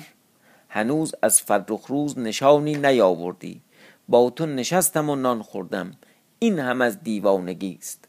هنوز 0.68 1.14
از 1.22 1.40
فرخ 1.40 1.86
روز 1.86 2.18
نشانی 2.18 2.74
نیاوردی. 2.74 3.60
با 4.08 4.30
تو 4.30 4.46
نشستم 4.46 5.10
و 5.10 5.16
نان 5.16 5.42
خوردم. 5.42 5.92
این 6.38 6.58
هم 6.58 6.80
از 6.80 7.02
دیوانگی 7.02 7.78
است. 7.80 8.04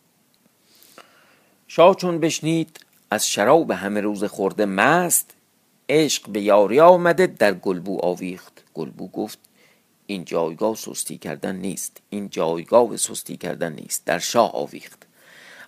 شاه 1.68 1.96
چون 1.96 2.20
بشنید 2.20 2.80
از 3.12 3.28
شراب 3.28 3.72
همه 3.72 4.02
روز 4.02 4.24
خورده 4.24 4.66
مست. 4.66 5.32
عشق 5.90 6.30
به 6.30 6.42
یاری 6.42 6.80
آمده 6.80 7.28
در 7.28 7.54
گلبو 7.54 8.00
آویخت. 8.06 8.64
گلبو 8.74 9.08
گفت 9.08 9.40
این 10.08 10.26
جایگاه 10.26 10.76
سستی 10.76 11.18
کردن 11.18 11.56
نیست. 11.56 12.02
این 12.10 12.30
جایگاه 12.30 12.98
سستی 12.98 13.38
کردن 13.38 13.74
نیست. 13.74 14.06
در 14.06 14.20
شاه 14.20 14.52
آویخت. 14.56 15.08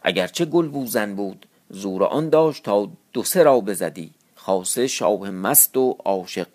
اگرچه 0.03 0.45
گلبو 0.45 0.85
زن 0.85 1.15
بود 1.15 1.45
زور 1.69 2.03
آن 2.03 2.29
داشت 2.29 2.63
تا 2.63 2.89
دو 3.13 3.23
سه 3.23 3.43
را 3.43 3.59
بزدی 3.59 4.11
خاصه 4.35 4.87
شاه 4.87 5.29
مست 5.29 5.77
و 5.77 5.97
عاشق. 6.05 6.47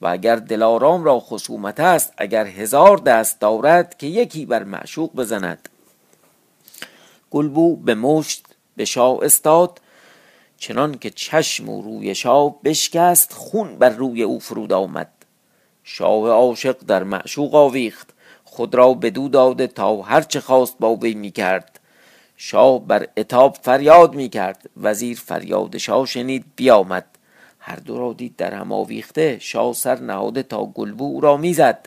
و 0.00 0.06
اگر 0.06 0.36
دلارام 0.36 1.04
را 1.04 1.20
خصومت 1.20 1.80
است 1.80 2.12
اگر 2.16 2.46
هزار 2.46 2.96
دست 2.96 3.40
دارد 3.40 3.98
که 3.98 4.06
یکی 4.06 4.46
بر 4.46 4.64
معشوق 4.64 5.14
بزند. 5.14 5.68
گلبو 7.30 7.76
به 7.76 7.94
مشت 7.94 8.46
به 8.76 8.84
شاه 8.84 9.18
استاد 9.22 9.80
چنان 10.58 10.98
که 10.98 11.10
چشم 11.10 11.68
و 11.68 11.82
روی 11.82 12.14
شاه 12.14 12.56
بشکست 12.64 13.32
خون 13.32 13.78
بر 13.78 13.88
روی 13.88 14.22
او 14.22 14.40
فرود 14.40 14.72
آمد. 14.72 15.12
شاه 15.84 16.28
عاشق 16.28 16.76
در 16.86 17.02
معشوق 17.02 17.54
آویخت 17.54 18.08
خود 18.44 18.74
را 18.74 18.94
بدو 18.94 19.28
داده 19.28 19.66
تا 19.66 20.02
هرچه 20.02 20.40
خواست 20.40 20.76
با 20.80 20.94
وی 20.94 21.14
می 21.14 21.30
کرد 21.30 21.77
شاه 22.40 22.86
بر 22.86 23.08
اتاب 23.16 23.58
فریاد 23.62 24.14
می 24.14 24.28
کرد 24.28 24.70
وزیر 24.76 25.18
فریاد 25.18 25.78
شاه 25.78 26.06
شنید 26.06 26.44
بیامد. 26.56 27.04
هر 27.58 27.76
دو 27.76 27.98
را 27.98 28.12
دید 28.12 28.36
در 28.36 28.54
هم 28.54 28.72
آویخته. 28.72 29.38
شاه 29.40 29.72
سر 29.72 30.00
نهاده 30.00 30.42
تا 30.42 30.64
گلبو 30.64 31.20
را 31.20 31.36
می‌زد. 31.36 31.86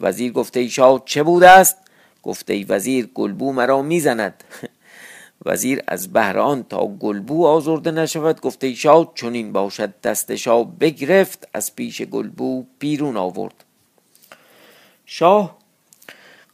وزیر 0.00 0.32
گفته 0.32 0.60
ای 0.60 0.68
شاه 0.68 1.02
چه 1.04 1.22
بوده 1.22 1.50
است؟ 1.50 1.76
گفته 2.22 2.52
ای 2.52 2.64
وزیر 2.64 3.06
گلبو 3.06 3.52
مرا 3.52 3.82
می‌زند. 3.82 4.44
وزیر 5.46 5.82
از 5.88 6.12
بهر 6.12 6.38
آن 6.38 6.62
تا 6.62 6.86
گلبو 6.86 7.46
آزرده 7.46 7.90
نشود. 7.90 8.40
گفته 8.40 8.66
ای 8.66 8.76
شاه 8.76 9.12
چنین 9.14 9.52
باشد. 9.52 10.00
دست 10.00 10.36
شاه 10.36 10.78
بگرفت 10.78 11.48
از 11.54 11.76
پیش 11.76 12.02
گلبو 12.02 12.64
بیرون 12.78 13.16
آورد. 13.16 13.64
شاه 15.06 15.58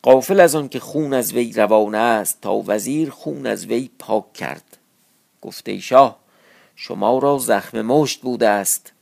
قافل 0.02 0.40
از 0.40 0.54
آن 0.54 0.68
که 0.68 0.80
خون 0.80 1.14
از 1.14 1.32
وی 1.32 1.52
روانه 1.52 1.98
است 1.98 2.38
تا 2.40 2.62
وزیر 2.66 3.10
خون 3.10 3.46
از 3.46 3.66
وی 3.66 3.90
پاک 3.98 4.32
کرد. 4.32 4.76
گفته 5.42 5.78
شاه 5.78 6.18
شما 6.76 7.18
را 7.18 7.38
زخم 7.38 7.82
مشت 7.82 8.20
بوده 8.20 8.48
است. 8.48 8.92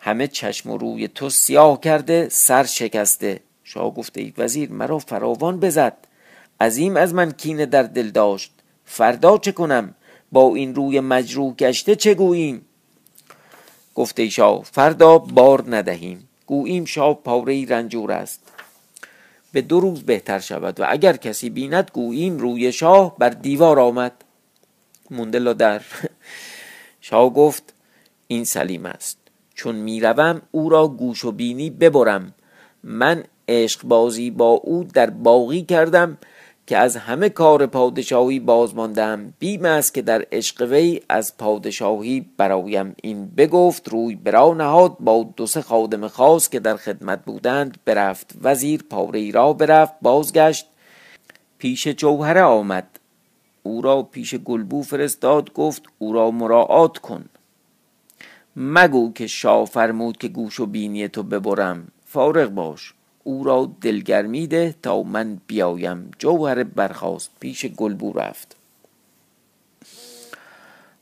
همه 0.00 0.26
چشم 0.26 0.70
و 0.70 0.78
روی 0.78 1.08
تو 1.08 1.30
سیاه 1.30 1.80
کرده 1.80 2.28
سر 2.30 2.64
شکسته. 2.64 3.40
شاه 3.64 3.94
گفته 3.94 4.20
ای 4.20 4.32
وزیر 4.38 4.72
مرا 4.72 4.98
فراوان 4.98 5.60
بزد. 5.60 5.96
عظیم 6.60 6.96
از 6.96 7.14
من 7.14 7.32
کینه 7.32 7.66
در 7.66 7.82
دل 7.82 8.10
داشت. 8.10 8.52
فردا 8.84 9.38
چه 9.38 9.52
کنم؟ 9.52 9.94
با 10.32 10.54
این 10.54 10.74
روی 10.74 11.00
مجروح 11.00 11.54
گشته 11.54 11.96
چه 11.96 12.14
گوییم؟ 12.14 12.66
گفته 13.94 14.28
شاه 14.28 14.62
فردا 14.62 15.18
بار 15.18 15.64
ندهیم. 15.76 16.28
گوییم 16.46 16.84
شاه 16.84 17.14
پاره 17.14 17.66
رنجور 17.66 18.12
است. 18.12 18.47
به 19.52 19.62
دو 19.62 19.80
روز 19.80 20.02
بهتر 20.02 20.38
شود. 20.38 20.80
و 20.80 20.86
اگر 20.88 21.16
کسی 21.16 21.50
بیند 21.50 21.90
گوییم 21.92 22.38
روی 22.38 22.72
شاه 22.72 23.18
بر 23.18 23.30
دیوار 23.30 23.80
آمد. 23.80 24.24
مونده 25.10 25.54
در. 25.54 25.82
شاه 27.00 27.32
گفت 27.32 27.74
این 28.26 28.44
سلیم 28.44 28.86
است. 28.86 29.18
چون 29.54 29.74
می‌روم 29.74 30.42
او 30.50 30.68
را 30.68 30.88
گوش 30.88 31.24
و 31.24 31.32
بینی 31.32 31.70
ببرم. 31.70 32.34
من 32.84 33.24
عشق 33.48 33.82
بازی 33.84 34.30
با 34.30 34.48
او 34.48 34.84
در 34.84 35.10
باقی 35.10 35.62
کردم. 35.62 36.18
که 36.68 36.78
از 36.78 36.96
همه 36.96 37.28
کار 37.28 37.66
پادشاهی 37.66 38.40
باز 38.40 38.74
ماندم 38.74 39.34
بیم 39.38 39.64
است 39.64 39.94
که 39.94 40.02
در 40.02 40.26
عشق 40.32 40.62
وی 40.62 41.00
از 41.08 41.36
پادشاهی 41.36 42.26
برایم 42.36 42.94
این 43.02 43.26
بگفت 43.26 43.88
روی 43.88 44.14
برا 44.14 44.54
نهاد 44.54 44.96
با 45.00 45.32
دو 45.36 45.46
سه 45.46 45.62
خادم 45.62 46.08
خاص 46.08 46.48
که 46.48 46.60
در 46.60 46.76
خدمت 46.76 47.24
بودند 47.24 47.78
برفت. 47.84 48.34
وزیر 48.42 48.82
پاره 48.90 49.30
را 49.30 49.52
برفت 49.52 49.94
بازگشت. 50.02 50.66
پیش 51.58 51.88
جوهره 51.88 52.42
آمد. 52.42 52.88
او 53.62 53.82
را 53.82 54.02
پیش 54.02 54.34
گلبو 54.34 54.82
فرستاد 54.82 55.52
گفت 55.52 55.82
او 55.98 56.12
را 56.12 56.30
مراعات 56.30 56.98
کن. 56.98 57.24
مگو 58.56 59.12
که 59.12 59.26
شاه 59.26 59.64
فرمود 59.64 60.16
که 60.16 60.28
گوش 60.28 60.60
و 60.60 60.66
بینی 60.66 61.08
تو 61.08 61.22
ببرم. 61.22 61.88
فارغ 62.06 62.48
باش. 62.48 62.94
او 63.28 63.44
را 63.44 63.70
دلگرمی 63.80 64.46
ده 64.46 64.74
تا 64.82 65.02
من 65.02 65.40
بیایم. 65.46 66.10
جوهر 66.18 66.64
برخاست 66.64 67.30
پیش 67.40 67.66
گلبو 67.66 68.12
رفت. 68.12 68.56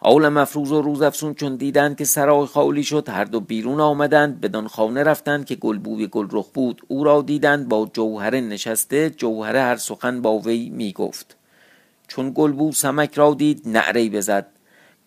آول 0.00 0.28
مفروز 0.28 0.72
و 0.72 0.82
روزافسون 0.82 1.34
چون 1.34 1.56
دیدند 1.56 1.96
که 1.96 2.04
سرای 2.04 2.46
خالی 2.46 2.82
شد 2.82 3.08
هر 3.08 3.24
دو 3.24 3.40
بیرون 3.40 3.80
آمدند. 3.80 4.40
بدان 4.40 4.68
خانه 4.68 5.02
رفتند 5.02 5.44
که 5.44 5.54
گلبوی 5.54 6.06
گلرخ 6.06 6.46
بود. 6.54 6.82
او 6.88 7.04
را 7.04 7.22
دیدند 7.22 7.68
با 7.68 7.90
جوهره 7.92 8.40
نشسته 8.40 9.10
جوهره 9.10 9.60
هر 9.60 9.76
سخن 9.76 10.22
با 10.22 10.38
وی 10.38 10.70
می 10.70 10.92
گفت. 10.92 11.36
چون 12.08 12.32
گلبو 12.34 12.72
سمک 12.72 13.14
را 13.14 13.34
دید 13.34 13.62
نعره 13.66 14.08
بزد. 14.08 14.46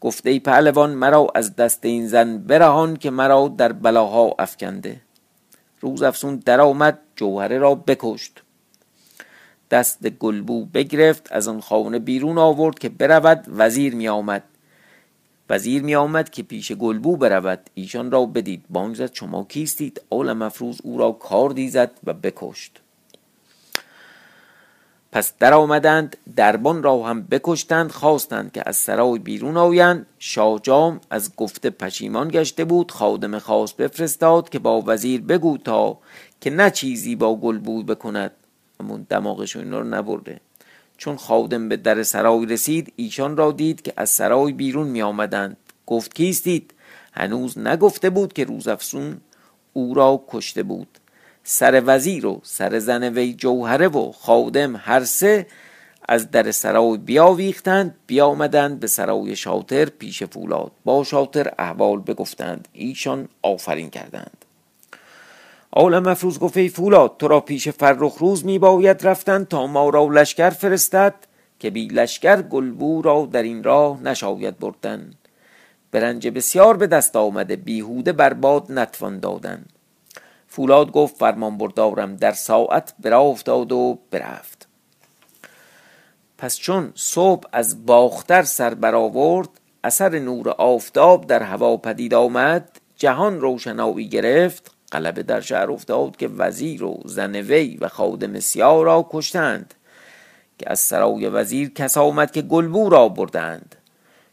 گفت 0.01 0.27
ای 0.27 0.39
پهلوان 0.39 0.89
مرا 0.89 1.27
از 1.35 1.55
دست 1.55 1.85
این 1.85 2.07
زن 2.07 2.37
برهان 2.37 2.95
که 2.95 3.09
مرا 3.09 3.47
در 3.47 3.71
بلاها 3.71 4.35
افکنده. 4.39 5.01
روز 5.81 6.01
افسون 6.01 6.35
در 6.35 6.61
آمد 6.61 6.99
جوهره 7.19 7.57
را 7.57 7.75
بکشت. 7.75 8.41
دست 9.71 10.09
گلبو 10.09 10.65
بگرفت 10.65 11.31
از 11.31 11.47
آن 11.47 11.61
خانه 11.61 11.99
بیرون 11.99 12.37
آورد 12.37 12.79
که 12.79 12.89
برود 12.89 13.45
وزیر 13.47 13.95
می 13.95 14.07
آمد 14.07 14.43
وزیر 15.49 15.83
می 15.83 15.95
آمد 15.95 16.29
که 16.29 16.43
پیش 16.43 16.71
گلبو 16.71 17.17
برود. 17.17 17.69
ایشان 17.73 18.11
را 18.11 18.25
بدید. 18.25 18.65
بانگ 18.69 18.95
زد 18.95 19.13
شما 19.13 19.43
کیستید؟ 19.43 20.01
آل 20.09 20.33
مفروض 20.33 20.79
او 20.83 20.97
را 20.97 21.11
کار 21.11 21.49
دیزد 21.49 21.91
و 22.03 22.13
بکشت. 22.13 22.79
پس 25.11 25.33
در 25.39 25.53
آمدند 25.53 26.17
دربان 26.35 26.83
را 26.83 27.03
هم 27.03 27.21
بکشتند 27.21 27.91
خواستند 27.91 28.51
که 28.51 28.63
از 28.65 28.75
سرای 28.75 29.19
بیرون 29.19 29.57
آیند. 29.57 30.05
شاهجام 30.19 31.01
از 31.09 31.35
گفته 31.35 31.69
پشیمان 31.69 32.27
گشته 32.27 32.65
بود. 32.65 32.91
خادم 32.91 33.39
خاص 33.39 33.73
بفرستاد 33.73 34.49
که 34.49 34.59
با 34.59 34.83
وزیر 34.85 35.21
بگو 35.21 35.57
تا 35.57 35.97
که 36.41 36.49
نه 36.49 36.71
چیزی 36.71 37.15
با 37.15 37.35
گلبوی 37.35 37.83
بکند. 37.83 38.31
همون 38.79 39.05
دماغش 39.09 39.55
این 39.55 39.71
رو 39.71 39.83
نبرده. 39.83 40.39
چون 40.97 41.15
خادم 41.15 41.69
به 41.69 41.77
در 41.77 42.03
سرای 42.03 42.45
رسید 42.45 42.93
ایشان 42.95 43.37
را 43.37 43.51
دید 43.51 43.81
که 43.81 43.93
از 43.97 44.09
سرای 44.09 44.53
بیرون 44.53 44.87
می 44.87 45.01
آمدند 45.01 45.57
گفت 45.85 46.15
کیستید 46.15 46.73
هنوز 47.13 47.57
نگفته 47.57 48.09
بود 48.09 48.33
که 48.33 48.43
روزافسون 48.43 49.21
او 49.73 49.93
را 49.93 50.23
کشته 50.27 50.63
بود. 50.63 50.87
سر 51.43 51.83
وزیر 51.85 52.25
و 52.25 52.41
سر 52.43 52.79
زن 52.79 53.03
وی 53.03 53.33
جوهره 53.33 53.87
و 53.87 54.11
خادم 54.11 54.75
هر 54.75 55.03
سه 55.03 55.47
از 56.07 56.31
در 56.31 56.51
سرای 56.51 56.97
بیاویختند 56.97 57.95
بیامدند 58.07 58.79
به 58.79 58.87
سرای 58.87 59.35
شاطر 59.35 59.85
پیش 59.85 60.23
فولاد. 60.23 60.71
با 60.85 61.03
شاطر 61.03 61.51
احوال 61.59 61.99
بگفتند 61.99 62.67
ایشان 62.73 63.29
آفرین 63.41 63.89
کردند. 63.89 64.38
آل 65.71 65.99
مفروض 65.99 66.39
گفت 66.39 66.57
ای 66.57 66.69
فولاد 66.69 67.15
تو 67.19 67.27
را 67.27 67.39
پیش 67.39 67.69
فرخ 67.69 68.15
روز 68.17 68.45
می 68.45 68.59
باید 68.59 69.07
رفتن 69.07 69.43
تا 69.43 69.67
ما 69.67 69.89
را 69.89 70.07
لشکر 70.07 70.49
فرستد 70.49 71.15
که 71.59 71.69
بی 71.69 71.87
لشکر 71.87 72.41
گلبو 72.41 73.01
را 73.01 73.29
در 73.31 73.43
این 73.43 73.63
راه 73.63 74.03
نشاید 74.03 74.59
بردن. 74.59 75.13
برنج 75.91 76.27
بسیار 76.27 76.77
به 76.77 76.87
دست 76.87 77.15
آمده 77.15 77.55
بیهوده 77.55 78.11
برباد 78.13 78.71
نتوان 78.71 79.19
دادن. 79.19 79.65
فولاد 80.47 80.91
گفت 80.91 81.15
فرمان 81.15 81.57
بردارم 81.57 82.15
در 82.15 82.31
ساعت 82.31 82.93
برا 82.99 83.19
افتاد 83.19 83.71
و 83.71 83.99
برفت. 84.11 84.67
پس 86.37 86.57
چون 86.57 86.91
صبح 86.95 87.47
از 87.51 87.85
باختر 87.85 88.43
سر 88.43 88.73
برآورد 88.73 89.49
اثر 89.83 90.19
نور 90.19 90.49
آفتاب 90.49 91.27
در 91.27 91.43
هوا 91.43 91.77
پدید 91.77 92.13
آمد 92.13 92.69
جهان 92.95 93.41
روشنایی 93.41 94.09
گرفت 94.09 94.75
قلبه 94.91 95.23
در 95.23 95.41
شهر 95.41 95.71
افتاد 95.71 96.17
که 96.17 96.27
وزیر 96.27 96.83
و 96.83 96.99
زن 97.05 97.35
وی 97.35 97.77
و 97.81 97.87
خادم 97.87 98.39
سیاه 98.39 98.83
را 98.83 99.07
کشتند 99.11 99.73
که 100.57 100.71
از 100.71 100.79
سرای 100.79 101.29
وزیر 101.29 101.69
کس 101.69 101.97
آمد 101.97 102.31
که 102.31 102.41
گلبو 102.41 102.89
را 102.89 103.09
بردند. 103.09 103.75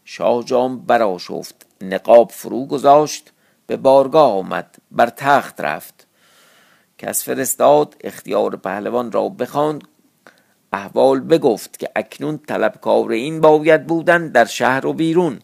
شاه 0.05 0.43
جام 0.43 0.79
براشفت 0.79 1.65
نقاب 1.81 2.31
فرو 2.31 2.65
گذاشت 2.65 3.31
به 3.67 3.77
بارگاه 3.77 4.31
آمد 4.31 4.75
بر 4.91 5.09
تخت 5.09 5.61
رفت. 5.61 6.07
کس 6.97 7.23
فرستاد 7.23 7.95
اختیار 8.01 8.55
پهلوان 8.55 9.11
را 9.11 9.29
بخواند. 9.29 9.87
احوال 10.73 11.19
بگفت 11.19 11.79
که 11.79 11.89
اکنون 11.95 12.37
طلبکار 12.37 13.11
این 13.11 13.41
باید 13.41 13.87
بودن 13.87 14.27
در 14.27 14.45
شهر 14.45 14.85
و 14.85 14.93
بیرون. 14.93 15.39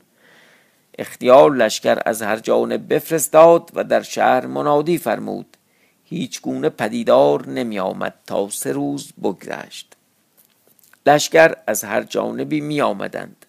اختیار 0.97 1.55
لشکر 1.55 1.99
از 2.05 2.21
هر 2.21 2.39
جانب 2.39 2.93
بفرستاد 2.93 3.71
و 3.73 3.83
در 3.83 4.01
شهر 4.01 4.45
منادی 4.45 4.97
فرمود. 4.97 5.57
هیچ 6.05 6.41
گونه 6.41 6.69
پدیدار 6.69 7.47
نمی 7.49 7.79
آمد 7.79 8.13
تا 8.25 8.49
سه 8.49 8.71
روز 8.71 9.13
بگذشت. 9.23 9.95
لشکر 11.05 11.55
از 11.67 11.83
هر 11.83 12.03
جانبی 12.03 12.61
می 12.61 12.81
آمدند 12.81 13.45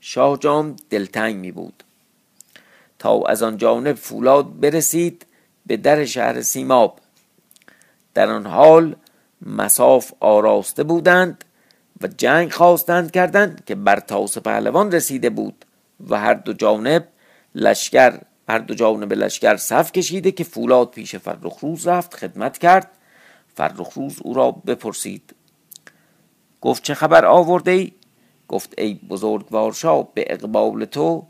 شاه 0.00 0.38
جام 0.38 0.76
دلتنگ 0.90 1.36
می 1.36 1.52
بود 1.52 1.84
تا 2.98 3.22
از 3.22 3.42
آن 3.42 3.56
جانب 3.56 3.96
فولاد 3.96 4.60
برسید 4.60 5.26
به 5.66 5.76
در 5.76 6.04
شهر 6.04 6.42
سیماب. 6.42 6.98
در 8.14 8.30
آن 8.30 8.46
حال 8.46 8.96
مساف 9.46 10.12
آراسته 10.20 10.82
بودند 10.82 11.44
و 12.00 12.06
جنگ 12.06 12.52
خواستند 12.52 13.10
کردند 13.10 13.64
که 13.64 13.74
بر 13.74 14.00
تاس 14.00 14.38
پهلوان 14.38 14.92
رسیده 14.92 15.30
بود. 15.30 15.64
و 16.08 16.20
هر 16.20 16.34
دو 16.34 16.52
جانب 16.52 17.08
لشکر 17.54 18.18
هر 18.48 18.58
دو 18.58 18.74
جانب 18.74 19.12
لشکر 19.12 19.56
صف 19.56 19.92
کشیده 19.92 20.32
که 20.32 20.44
فولاد 20.44 20.90
پیش 20.90 21.16
فرخروز 21.16 21.86
رفت 21.86 22.14
خدمت 22.14 22.58
کرد. 22.58 22.90
فرخروز 23.54 24.18
او 24.22 24.34
را 24.34 24.50
بپرسید. 24.50 25.34
گفت 26.60 26.82
چه 26.82 26.94
خبر 26.94 27.24
آورده 27.24 27.70
ای؟ 27.70 27.92
گفت 28.48 28.74
ای 28.78 28.94
بزرگوار 28.94 29.72
شاه 29.72 30.08
به 30.14 30.24
اقبال 30.26 30.84
تو 30.84 31.26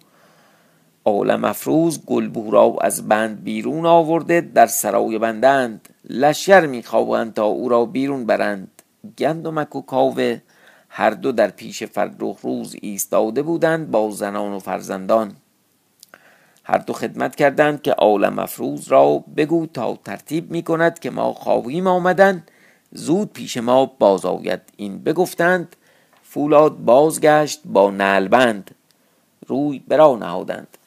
عالم 1.05 1.45
افروز 1.45 2.05
گلبو 2.07 2.51
را 2.51 2.77
از 2.81 3.09
بند 3.09 3.45
بیرون 3.45 3.87
آورده 3.87 4.41
در 4.41 4.67
سرای 4.67 5.19
بندند. 5.19 5.89
لشکر 6.05 6.67
می‌خواهند 6.67 7.35
تا 7.35 7.45
او 7.45 7.69
را 7.69 7.85
بیرون 7.85 8.27
برند. 8.27 8.83
گندمک 9.19 9.77
و 9.77 9.81
کاوه 9.81 10.41
هر 10.95 11.11
دو 11.11 11.33
در 11.33 11.49
پیش 11.49 11.83
فرخ 11.83 12.41
روز 12.43 12.77
ایستاده 12.83 13.43
بودند 13.43 13.91
با 13.91 14.11
زنان 14.11 14.53
و 14.53 14.59
فرزندان. 14.59 15.37
هر 16.65 16.79
دو 16.79 16.93
خدمت 16.93 17.37
کردند 17.37 17.83
که 17.83 17.93
عالم 17.93 18.39
افروز 18.39 18.89
را 18.89 19.25
بگو 19.37 19.67
تا 19.67 19.99
ترتیب 20.05 20.51
می 20.51 20.63
کند 20.63 20.99
که 20.99 21.11
ما 21.11 21.33
خواهیم 21.33 21.87
آمدن. 21.87 22.43
زود 22.91 23.33
پیش 23.33 23.57
ما 23.57 23.87
باز 23.87 24.25
آید 24.25 24.61
این 24.77 24.99
بگفتند. 24.99 25.77
فولاد 26.23 26.79
بازگشت 26.79 27.61
با 27.65 27.91
نلبند 27.91 28.71
روی 29.47 29.79
برا 29.79 30.17
نهادند. 30.17 30.79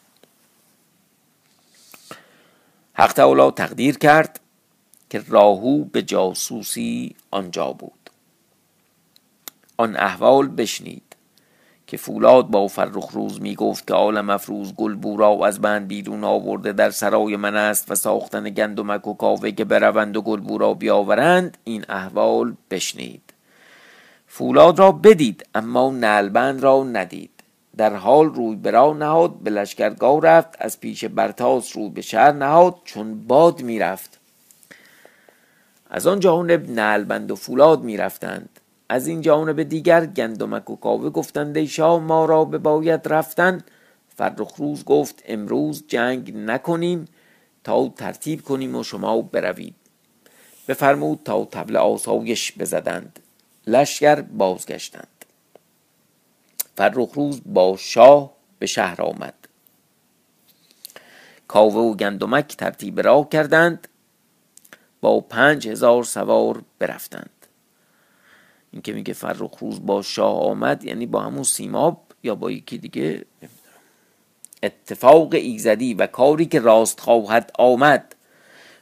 حق 2.93 3.13
تعالی 3.13 3.51
تقدیر 3.51 3.97
کرد 3.97 4.39
که 5.09 5.23
راهو 5.27 5.83
به 5.83 6.01
جاسوسی 6.01 7.15
آنجا 7.31 7.73
بود. 7.73 7.94
آن 9.77 9.95
احوال 9.95 10.47
بشنید 10.47 11.15
که 11.87 11.97
فولاد 11.97 12.47
با 12.47 12.67
فرخ 12.67 13.11
روز 13.11 13.41
می 13.41 13.55
گفت 13.55 13.87
که 13.87 13.93
عالم 13.93 14.29
افروز 14.29 14.73
گل 14.73 15.17
را 15.17 15.47
از 15.47 15.61
بند 15.61 15.87
بیرون 15.87 16.23
آورده 16.23 16.73
در 16.73 16.89
سرای 16.89 17.35
من 17.35 17.55
است 17.55 17.91
و 17.91 17.95
ساختن 17.95 18.49
گندمک 18.49 19.07
و 19.07 19.13
کاوه 19.13 19.51
که 19.51 19.65
بروند 19.65 20.17
و 20.17 20.21
گل 20.21 20.59
را 20.59 20.73
بیاورند 20.73 21.57
این 21.63 21.85
احوال 21.89 22.55
بشنید. 22.71 23.33
فولاد 24.27 24.79
را 24.79 24.91
بدید 24.91 25.45
اما 25.55 25.91
نلبند 25.91 26.63
را 26.63 26.83
ندید. 26.83 27.29
در 27.77 27.95
حال 27.95 28.33
روی 28.33 28.55
برا 28.55 28.93
نهاد 28.93 29.39
به 29.39 29.49
لشکرگاه 29.49 30.21
رفت 30.21 30.55
از 30.59 30.79
پیش 30.79 31.05
برتاس 31.05 31.77
روی 31.77 31.89
به 31.89 32.01
شهر 32.01 32.31
نهاد 32.31 32.75
چون 32.83 33.27
باد 33.27 33.61
می‌رفت. 33.61 34.19
از 35.89 36.07
آن 36.07 36.19
جانب 36.19 36.69
نلبند 36.69 37.31
و 37.31 37.35
فولاد 37.35 37.83
می‌رفتند. 37.83 38.54
از 38.89 39.07
این 39.07 39.21
جانب 39.21 39.63
دیگر 39.63 40.05
گندمک 40.05 40.69
و 40.69 40.75
کاوه 40.75 41.09
گفتند 41.09 41.65
شاه 41.65 41.99
ما 41.99 42.25
را 42.25 42.45
به 42.45 42.57
باید 42.57 43.07
رفتن. 43.07 43.63
فرخ 44.17 44.55
روز 44.55 44.85
گفت 44.85 45.23
امروز 45.25 45.83
جنگ 45.87 46.35
نکنیم 46.35 47.05
تا 47.63 47.89
ترتیب 47.89 48.41
کنیم 48.41 48.75
و 48.75 48.83
شما 48.83 49.21
بروید. 49.21 49.75
بفرمود 50.67 51.19
تا 51.25 51.45
تبل 51.45 51.77
آسایش 51.77 52.53
بزدند. 52.57 53.19
لشکر 53.67 54.21
بازگشتند. 54.21 55.25
فرخ 56.77 57.11
روز 57.13 57.41
با 57.45 57.75
شاه 57.77 58.31
به 58.59 58.65
شهر 58.65 59.01
آمد. 59.01 59.33
کاوه 61.47 61.75
و 61.75 61.93
گندمک 61.93 62.57
ترتیب 62.57 62.99
راه 62.99 63.29
کردند 63.29 63.87
با 65.01 65.19
پنج 65.19 65.67
هزار 65.67 66.03
سوار 66.03 66.63
برفتند. 66.79 67.34
این 68.75 68.81
که 68.81 68.93
میگه 68.93 69.13
فرخ 69.13 69.57
روز 69.59 69.85
با 69.85 70.01
شاه 70.01 70.39
آمد 70.39 70.83
یعنی 70.83 71.05
با 71.05 71.19
همون 71.19 71.43
سیماب 71.43 72.01
یا 72.23 72.35
با 72.35 72.51
یکی 72.51 72.77
دیگه؟ 72.77 73.25
اتفاق 74.63 75.33
ایزدی 75.33 75.93
و 75.93 76.07
کاری 76.07 76.45
که 76.45 76.59
راست 76.59 76.99
خواهد 76.99 77.51
آمد. 77.59 78.15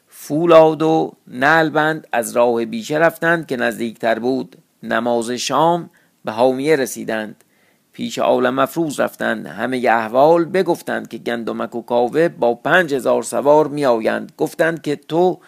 فولاد 0.07 0.81
و 0.81 1.13
نلبند 1.27 2.07
از 2.11 2.35
راه 2.35 2.65
بیشه 2.65 2.97
رفتند 2.97 3.47
که 3.47 3.57
نزدیکتر 3.57 4.19
بود. 4.19 4.57
نماز 4.83 5.31
شام 5.31 5.89
به 6.25 6.31
حامیه 6.31 6.75
رسیدند. 6.75 7.43
پیش 7.91 8.19
عالم 8.19 8.55
مفروض 8.55 8.99
رفتند. 8.99 9.47
همه 9.47 9.77
احوال 9.77 10.45
بگفتند 10.45 11.07
که 11.07 11.17
گندمک 11.17 11.75
و 11.75 11.81
کاوه 11.81 12.29
با 12.29 12.53
پنج 12.55 12.93
هزار 12.93 13.23
سوار 13.23 13.67
می 13.67 13.85
آیند 13.85 14.31
گفتند 14.37 14.81
که 14.81 14.95
تو 14.95 15.39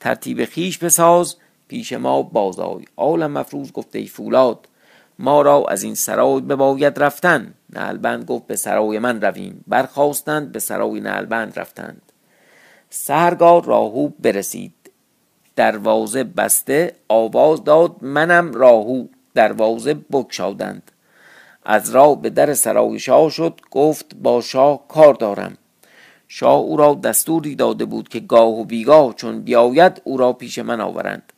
ترتیب 0.00 0.44
خیش 0.44 0.78
بساز 0.78 1.36
پیش 1.74 1.92
ما 1.92 2.22
بازای 2.22 2.84
عالم 2.96 3.30
مفروض 3.30 3.72
گفته 3.72 3.98
ای 3.98 4.06
فولاد 4.06 4.68
ما 5.18 5.42
را 5.42 5.64
از 5.68 5.82
این 5.82 5.94
سرای 5.94 6.40
بباید 6.40 6.98
رفتن. 7.02 7.54
نلبند 7.72 8.24
گفت 8.24 8.46
به 8.46 8.56
سرای 8.56 8.98
من 8.98 9.20
رویم. 9.20 9.64
برخواستند 9.66 10.52
به 10.52 10.58
سرای 10.58 11.00
نلبند 11.00 11.58
رفتند. 11.58 12.02
سهرگاه 12.90 13.64
راهو 13.64 14.08
برسید. 14.08 14.74
دروازه 15.56 16.24
بسته 16.24 16.92
آواز 17.08 17.64
داد 17.64 17.96
منم 18.02 18.52
راهو 18.52 19.06
دروازه 19.34 19.94
بکشادند 19.94 20.90
از 21.64 21.90
راه 21.90 22.22
به 22.22 22.30
در 22.30 22.54
سرای 22.54 22.98
شاه 22.98 23.30
شد 23.30 23.60
گفت 23.70 24.14
با 24.14 24.40
شاه 24.40 24.88
کار 24.88 25.14
دارم. 25.14 25.56
شاه 26.28 26.58
او 26.58 26.76
را 26.76 26.94
دستوری 26.94 27.54
داده 27.54 27.84
بود 27.84 28.08
که 28.08 28.20
گاه 28.20 28.48
و 28.48 28.64
بیگاه 28.64 29.14
چون 29.14 29.40
بیاید 29.40 30.02
او 30.04 30.16
را 30.16 30.32
پیش 30.32 30.58
من 30.58 30.80
آورند. 30.80 31.33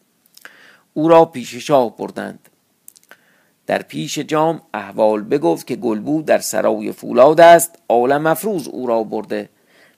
او 0.96 1.08
را 1.08 1.24
پیش 1.24 1.54
شاه 1.54 1.96
بردند. 1.96 2.48
در 3.66 3.82
پیش 3.82 4.18
جام 4.18 4.62
احوال 4.74 5.22
بگفت 5.22 5.66
که 5.66 5.76
گلبو 5.76 6.22
در 6.22 6.38
سرای 6.38 6.92
فولاد 6.92 7.40
است 7.40 7.78
عالم 7.88 8.22
مفروض 8.22 8.68
او 8.68 8.86
را 8.86 9.02
برده. 9.02 9.48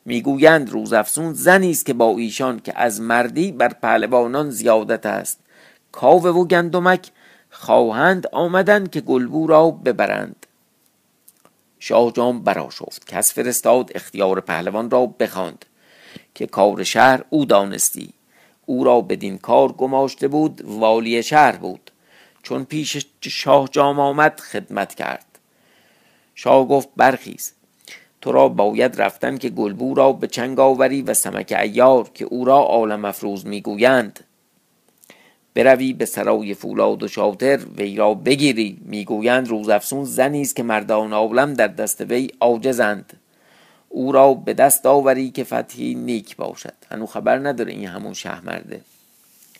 می‌گویند 0.05 0.71
روزافزون 0.71 1.33
زنی 1.33 1.71
است 1.71 1.87
که 1.87 1.93
با 1.93 2.17
ایشان 2.17 2.61
که 2.61 2.73
از 2.77 3.01
مردی 3.01 3.53
بر 3.53 3.69
پهلوانان 3.69 4.51
زیادت 4.51 5.07
است. 5.07 5.41
کاوه 5.93 6.31
و 6.31 6.45
گندمک 6.45 7.11
خواهند 7.51 8.27
آمدند 8.33 8.91
که 8.91 9.01
گلبو 9.01 9.47
را 9.47 9.71
ببرند. 9.71 10.47
شاه 11.79 12.13
جام 12.13 12.43
براشفت 12.43 13.07
کس 13.07 13.33
فرستاد 13.33 13.91
اختیار 13.95 14.41
پهلوان 14.41 14.91
را 14.91 15.07
بخواند 15.07 15.65
که 16.35 16.47
کار 16.47 16.85
شهر 16.85 17.25
او 17.31 17.45
دانستی. 17.45 18.18
او 18.69 18.85
را 18.85 19.01
بدین 19.01 19.39
کار 19.39 19.73
گماشته 19.73 20.29
بود 20.29 20.63
والی 20.65 21.23
شهر 21.23 21.57
بود. 21.57 21.91
چون 22.43 22.65
پیش 22.65 23.07
شاه 23.23 23.69
جام 23.73 24.01
آمد 24.01 24.41
خدمت 24.41 24.95
کرد. 24.95 25.39
شاه 26.35 26.69
گفت 26.69 26.89
برخیز 26.97 27.53
تو 28.21 28.33
را 28.33 28.49
باید 28.49 29.01
رفتن 29.01 29.37
که 29.37 29.49
گلبو 29.49 29.95
را 29.95 30.13
به 30.13 30.27
چنگ 30.27 30.61
آوری 30.61 31.03
و 31.03 31.15
سمک 31.15 31.55
ایار 31.59 32.11
که 32.15 32.25
او 32.25 32.45
را 32.45 32.59
عالم 32.59 33.05
افروز 33.05 33.47
می‌گویند. 33.47 34.21
بروی 35.55 35.93
به 35.93 36.05
سرای 36.05 36.55
فولاد 36.55 37.03
و 37.03 37.09
شاطر 37.09 37.61
وی 37.77 37.97
را 37.97 38.15
بگیری 38.15 38.79
می‌گویند 38.85 39.49
روزافسون 39.49 40.05
زنی 40.05 40.41
است 40.41 40.57
که 40.57 40.63
مردان 40.63 41.13
عالم 41.13 41.55
در 41.55 41.67
دست 41.67 42.01
وی 42.01 42.29
عاجزند. 42.41 43.13
او 43.88 44.12
را 44.12 44.35
به 44.35 44.55
دست 44.55 44.87
آوری 44.87 45.31
که 45.31 45.44
فتحی 45.44 45.94
نیک 45.94 46.37
باشد. 46.37 46.74
هنو 46.90 47.07
خبر 47.07 47.38
نداره 47.38 47.72
این 47.72 47.88
همون 47.88 48.14
شهمرده 48.14 48.81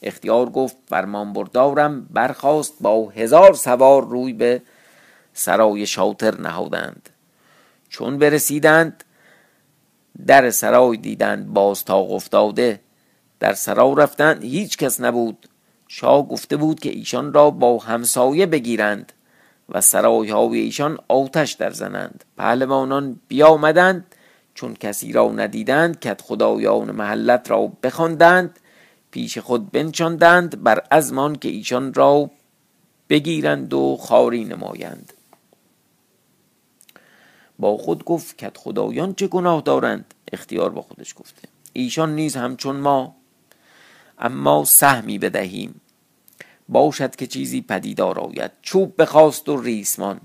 اختیار 0.03 0.51
گفت 0.51 0.77
فرمان 0.89 1.33
بردارم 1.33 2.07
برخواست 2.11 2.75
با 2.81 3.09
هزار 3.09 3.55
سوار 3.55 4.05
روی 4.05 4.33
به 4.33 4.63
سرای 5.35 5.87
شاطر 5.87 6.41
نهادند. 6.41 7.09
چون 7.89 8.19
برسیدند 8.19 9.05
در 10.27 10.51
سرای 10.51 10.97
دیدند 10.97 11.47
باز 11.47 11.85
تا 11.85 11.99
افتاده. 11.99 12.81
در 13.41 13.53
سرا 13.55 13.93
رفتند 13.93 14.45
هیچ 14.45 14.77
کس 14.77 15.01
نبود. 15.01 15.49
شاه 15.89 16.29
گفته 16.29 16.57
بود 16.57 16.81
که 16.81 16.91
ایشان 16.91 17.33
را 17.33 17.51
با 17.51 17.79
همسایه 17.79 18.47
بگیرند 18.47 19.13
و 19.69 19.81
سرای 19.81 20.31
های 20.31 20.59
ایشان 20.59 20.99
آتش 21.09 21.53
در 21.53 21.71
زنند. 21.71 22.25
پهلوانان 22.37 23.21
بیامدند 23.29 24.15
چون 24.59 24.75
کسی 24.75 25.13
را 25.13 25.33
ندیدند 25.33 26.01
که 26.01 26.17
خدایان 26.23 26.91
محلت 26.91 27.51
را 27.51 27.73
بخواندند 27.83 28.59
پیش 29.11 29.39
خود 29.39 29.71
بنشاندند 29.71 30.63
بر 30.63 30.83
ازمان 30.91 31.37
که 31.37 31.49
ایشان 31.49 31.95
را 31.95 32.31
بگیرند 33.09 33.75
و 33.75 33.97
خاری 33.97 34.45
نمایند. 34.45 35.13
با 37.59 37.77
خود 37.77 38.05
گفت 38.05 38.39
که 38.39 38.53
خدایان 38.57 39.15
چه 39.15 39.27
گناه 39.27 39.61
دارند؟ 39.61 40.15
اختیار 40.33 40.71
با 40.71 40.83
خودش 40.83 41.15
گفته. 41.17 41.49
ایشان 41.73 42.15
نیز 42.15 42.37
همچون 42.37 42.77
ما 42.77 43.17
اما 44.19 44.65
سهمی 44.65 45.19
بدهیم. 45.19 45.81
باشد 46.69 47.17
که 47.17 47.27
چیزی 47.27 47.61
پدیدار 47.61 48.19
آید. 48.19 48.51
چوب 48.63 49.03
بخواست 49.03 49.49
و 49.49 49.61
ریسمان. 49.63 50.21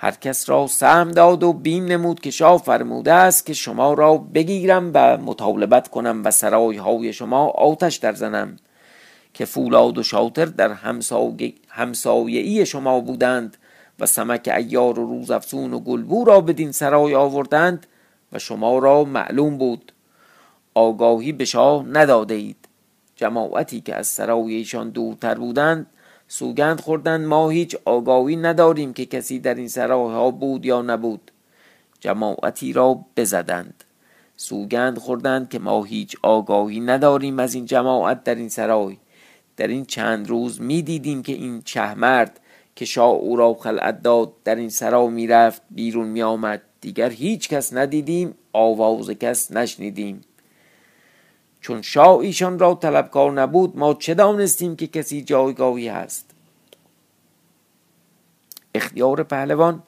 هر 0.00 0.10
کس 0.10 0.48
را 0.48 0.66
سهم 0.66 1.10
داد 1.10 1.42
و 1.42 1.52
بیم 1.52 1.84
نمود 1.84 2.20
که 2.20 2.30
شاه 2.30 2.62
فرموده 2.62 3.12
است 3.12 3.46
که 3.46 3.52
شما 3.52 3.94
را 3.94 4.18
بگیرم 4.18 4.90
و 4.94 5.16
مطالبت 5.16 5.88
کنم 5.88 6.24
و 6.24 6.30
سرای 6.30 6.76
های 6.76 7.12
شما 7.12 7.46
آتش 7.46 7.96
در 7.96 8.12
زنم 8.12 8.56
که 9.34 9.44
فولاد 9.44 9.98
و 9.98 10.02
شاطر 10.02 10.44
در 10.44 10.72
همسایه 11.68 12.64
شما 12.64 13.00
بودند 13.00 13.56
و 14.00 14.06
سمک 14.06 14.52
ایار 14.56 14.98
و 14.98 15.06
روزافزون 15.06 15.74
و 15.74 15.80
گلبو 15.80 16.24
را 16.24 16.40
بدین 16.40 16.72
سرای 16.72 17.14
آوردند 17.14 17.86
و 18.32 18.38
شما 18.38 18.78
را 18.78 19.04
معلوم 19.04 19.58
بود. 19.58 19.92
آگاهی 20.74 21.32
به 21.32 21.44
شاه 21.44 21.86
نداده 21.88 22.34
اید 22.34 22.68
جماعتی 23.16 23.80
که 23.80 23.94
از 23.94 24.06
سرای 24.06 24.54
ایشان 24.54 24.90
دورتر 24.90 25.34
بودند 25.34 25.86
سوگند 26.28 26.80
خوردند 26.80 27.26
ما 27.26 27.48
هیچ 27.48 27.76
آگاهی 27.84 28.36
نداریم 28.36 28.92
که 28.92 29.06
کسی 29.06 29.38
در 29.38 29.54
این 29.54 29.68
سراها 29.68 30.30
بود 30.30 30.66
یا 30.66 30.82
نبود. 30.82 31.30
جماعتی 32.00 32.72
را 32.72 33.04
بزدند. 33.16 33.84
سوگند 34.36 34.98
خوردند 34.98 35.48
که 35.48 35.58
ما 35.58 35.84
هیچ 35.84 36.16
آگاهی 36.22 36.80
نداریم 36.80 37.38
از 37.38 37.54
این 37.54 37.66
جماعت 37.66 38.24
در 38.24 38.34
این 38.34 38.48
سرای. 38.48 38.96
در 39.56 39.66
این 39.66 39.84
چند 39.84 40.28
روز 40.28 40.60
می 40.60 40.82
دیدیم 40.82 41.22
که 41.22 41.32
این 41.32 41.62
شهمرد 41.64 42.40
که 42.76 42.84
شاه 42.84 43.10
او 43.10 43.36
را 43.36 43.54
خلعت 43.54 44.02
داد 44.02 44.32
در 44.44 44.54
این 44.54 44.70
سرا 44.70 45.06
می‌رفت 45.06 45.62
بیرون 45.70 46.08
می 46.08 46.22
آمد. 46.22 46.62
دیگر 46.80 47.10
هیچ 47.10 47.48
کس 47.48 47.72
ندیدیم 47.72 48.34
آواز 48.52 49.10
کس 49.10 49.52
نشنیدیم. 49.52 50.20
چون 51.60 51.82
شاه 51.82 52.18
ایشان 52.18 52.58
را 52.58 52.74
طلبکار 52.74 53.32
نبود 53.32 53.76
ما 53.76 53.94
چه 53.94 54.14
دانستیم 54.14 54.76
که 54.76 54.86
کسی 54.86 55.22
جایگاهی 55.22 55.88
هست؟ 55.88 56.30
اختیار 58.74 59.22
پهلوان 59.22 59.82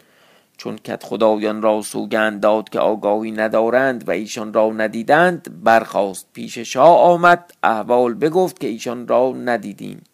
چون 0.57 0.77
کت 0.77 1.05
خدایان 1.05 1.63
را 1.63 1.83
سوگند 1.83 2.41
داد 2.41 2.69
که 2.69 2.79
آگاهی 2.79 3.31
ندارند 3.31 4.09
و 4.09 4.11
ایشان 4.11 4.53
را 4.53 4.71
ندیدند 4.71 5.65
برخاست 5.65 6.27
پیش 6.33 6.59
شاه 6.59 6.99
آمد 6.99 7.53
احوال 7.63 8.15
بگفت 8.15 8.61
که 8.61 8.67
ایشان 8.67 9.09
را 9.09 9.33
ندیدیم 9.33 10.05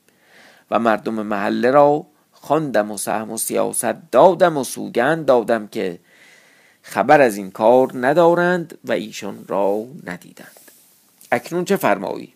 و 0.71 0.79
مردم 0.79 1.15
محله 1.15 1.71
را 1.71 2.07
خواندم 2.33 2.91
و 2.91 2.97
سهم 2.97 3.31
و 3.31 3.39
سیاست 3.39 4.11
دادم 4.13 4.57
و 4.57 4.65
سوگند 4.65 5.27
دادم 5.27 5.67
که 5.67 5.99
خبر 6.83 7.21
از 7.21 7.37
این 7.37 7.51
کار 7.51 7.91
ندارند 7.95 8.79
و 8.85 8.93
ایشان 8.93 9.45
را 9.49 9.85
ندیدند. 10.05 10.66
اکنون 11.33 11.65
چه 11.65 11.77
فرمایی؟ 11.77 12.35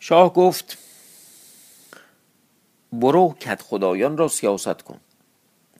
شاه 0.00 0.32
گفت 0.32 0.78
برو 2.92 3.34
کت 3.40 3.62
خدایان 3.62 4.16
را 4.16 4.28
سیاست 4.28 4.82
کن. 4.82 5.00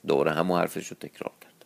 دوره 0.06 0.32
همو 0.32 0.56
حرفش 0.56 0.86
رو 0.86 0.96
تکرار 1.00 1.32
کرد. 1.40 1.64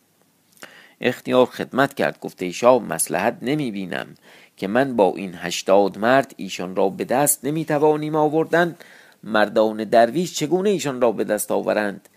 اختیار 1.01 1.47
خدمت 1.47 1.95
کرد. 1.95 2.21
گفته 2.21 2.51
شاه 2.51 2.83
مسلحت 2.83 3.38
نمی 3.43 3.71
بینم 3.71 4.15
که 4.57 4.67
من 4.67 4.97
با 4.97 5.12
این 5.17 5.35
هشتاد 5.35 5.99
مرد 5.99 6.35
ایشان 6.37 6.77
را 6.77 6.88
به 6.88 7.05
دست 7.05 7.45
نمی 7.45 7.65
توانیم 7.65 8.15
آوردن. 8.15 8.77
مردان 9.23 9.85
درویش 9.85 10.35
چگونه 10.35 10.71
ایشان 10.71 11.01
را 11.01 11.12
به 11.12 11.25
دست 11.25 11.51
آورند؟ 11.51 12.09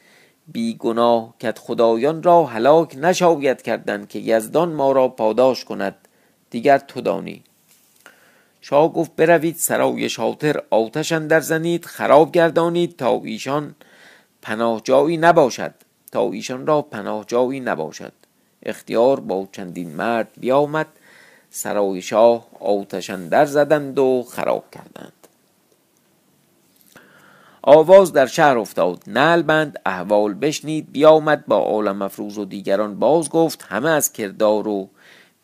بی 0.48 0.76
گناه 0.80 1.36
کت 1.39 1.60
خدایان 1.60 2.24
را 2.24 2.45
هلاک 2.45 2.95
نشاید 2.98 3.62
کردند 3.62 4.10
که 4.10 4.19
یزدان 4.19 4.74
ما 4.74 4.91
را 4.91 5.08
پاداش 5.08 5.65
کند. 5.65 6.05
دیگر 6.49 6.77
تو 6.77 7.01
دانی. 7.01 7.43
شاه 8.62 8.93
گفت 8.93 9.15
بروید 9.15 9.55
سرای 9.55 10.10
شاطر 10.10 10.62
آتش 10.69 11.12
در 11.12 11.39
زنید 11.39 11.86
خراب 11.86 12.31
گردانید 12.31 12.97
تا 12.97 13.21
ایشان 13.23 13.75
پناه 14.41 14.81
جایی 14.84 15.17
نباشد. 15.17 15.73
تا 16.12 16.31
ایشان 16.31 16.67
را 16.67 16.81
پناه 16.81 17.25
جایی 17.27 17.60
نباشد. 17.60 18.13
اختیار 18.63 19.19
با 19.19 19.47
چندین 19.51 19.89
مرد 19.89 20.27
بیامد 20.38 20.88
سرای 21.49 22.01
شاه 22.01 22.47
آتش 22.60 23.10
در 23.10 23.45
زدند 23.45 23.99
و 23.99 24.25
خراب 24.29 24.63
کردند. 24.71 25.13
آواز 27.62 28.13
در 28.13 28.25
شهر 28.25 28.58
افتاد. 28.58 29.03
بند 29.41 29.79
احوال 29.86 30.34
بشنید 30.34 30.91
بیامد 30.91 31.45
با 31.45 31.58
عالم 31.58 32.01
افروز 32.01 32.38
و 32.38 32.45
دیگران 32.45 32.99
باز 32.99 33.29
گفت 33.29 33.65
همه 33.69 33.89
از 33.89 34.13
کردار 34.13 34.67
و 34.67 34.89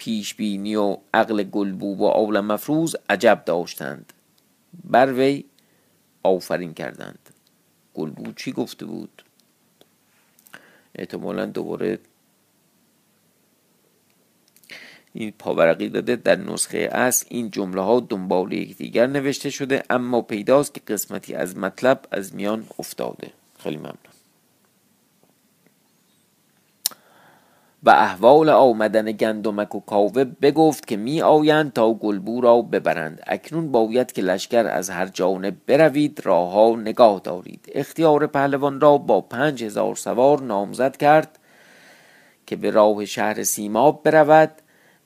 پیش 0.02 0.36
بینی 0.36 0.76
و 0.76 0.98
عقل 1.14 1.44
گلبوب 1.44 2.02
و 2.02 2.08
عالم 2.08 2.46
مفروض 2.46 2.96
عجب 3.10 3.42
داشتند. 3.46 4.14
بر 4.84 5.14
وی 5.14 5.46
آفرین 6.24 6.74
کردند. 6.74 7.30
گلبو 7.94 8.32
چی 8.34 8.52
گفته 8.52 8.86
بود؟ 8.86 9.24
احتمالا 10.96 11.46
دوباره 11.46 12.00
این 15.14 15.34
پاورقی 15.40 15.90
داده 15.90 16.16
در 16.16 16.36
نسخه 16.36 16.78
اصل. 16.78 17.26
این 17.30 17.52
جمله 17.52 17.82
ها 17.82 18.00
دنبال 18.00 18.54
یکدیگر 18.54 19.08
نوشته 19.08 19.50
شده 19.50 19.84
اما 19.90 20.22
پیداست 20.22 20.74
که 20.74 20.82
قسمتی 20.88 21.34
از 21.34 21.58
مطلب 21.58 22.08
از 22.12 22.36
میان 22.36 22.68
افتاده. 22.80 23.32
خیلی 23.60 23.78
ممنون. 23.78 24.11
و 27.84 27.90
احوال 27.90 28.50
آمدن 28.50 29.12
گندمک 29.12 29.76
و 29.76 29.80
کاوه 29.80 30.24
بگفت 30.24 30.88
که 30.88 30.98
می 30.98 31.22
آیند 31.22 31.74
تا 31.74 31.94
گلبو 31.94 32.42
را 32.42 32.62
ببرند. 32.62 33.24
اکنون 33.28 33.72
باید 33.72 34.12
که 34.12 34.22
لشکر 34.22 34.68
از 34.68 34.90
هر 34.90 35.06
جانب 35.06 35.56
بروید 35.68 36.22
راهها 36.24 36.76
نگاه 36.76 37.22
دارید. 37.24 37.72
اختیار 37.76 38.28
پهلوان 38.28 38.82
را 38.82 38.98
با 38.98 39.22
پنج 39.22 39.64
هزار 39.64 39.96
سوار 39.96 40.42
نامزد 40.42 40.98
کرد 40.98 41.40
که 42.46 42.56
به 42.56 42.72
راه 42.72 43.06
شهر 43.06 43.44
سیماب 43.44 44.04
برود 44.04 44.52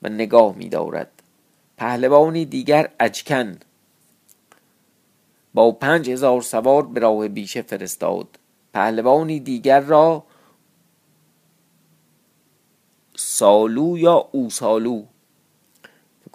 و 0.02 0.10
نگاه 0.10 0.56
می 0.56 0.70
دارد 0.70 1.12
پهلوانی 1.78 2.46
دیگر 2.46 2.90
اجکن 3.00 3.56
با 5.54 5.72
پنج 5.72 6.10
هزار 6.10 6.42
سوار 6.42 6.88
به 6.88 7.00
راه 7.00 7.28
بیشه 7.28 7.62
فرستاد. 7.62 8.28
پهلوانی 8.74 9.40
دیگر 9.40 9.80
را 9.80 10.24
سالو 13.36 13.98
یا 13.98 14.30
اوسالو؟ 14.32 15.04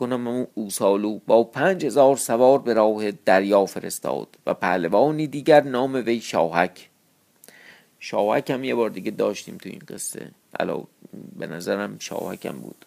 کنم 0.01 0.27
اون 0.29 0.47
اوسالو. 0.55 1.19
با 1.27 1.45
پنج 1.45 1.87
هزار 1.87 2.17
سوار 2.17 2.59
به 2.59 2.75
راه 2.75 3.11
دریا 3.11 3.67
فرستاد 3.67 4.29
و 4.47 4.55
پهلوانی 4.55 5.27
دیگر 5.27 5.63
نام 5.63 5.95
وی 5.95 6.21
شاهک. 6.21 6.91
شاهک 7.99 8.51
هم 8.51 8.65
یه 8.65 8.75
بار 8.75 8.91
دیگه 8.91 9.11
داشتیم 9.11 9.57
تو 9.57 9.69
این 9.69 9.83
قصه. 9.89 10.31
علا 10.61 10.83
به 11.39 11.47
نظرم 11.47 11.99
شاهک 11.99 12.47
هم 12.47 12.59
بود. 12.59 12.85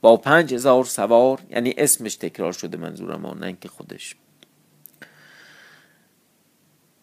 با 0.00 0.16
پنج 0.16 0.54
هزار 0.54 0.84
سوار 0.84 1.40
یعنی 1.50 1.74
اسمش 1.78 2.16
تکرار 2.16 2.52
شده 2.52 2.76
منظورم 2.76 3.26
نه 3.26 3.56
که 3.60 3.68
خودش. 3.68 4.16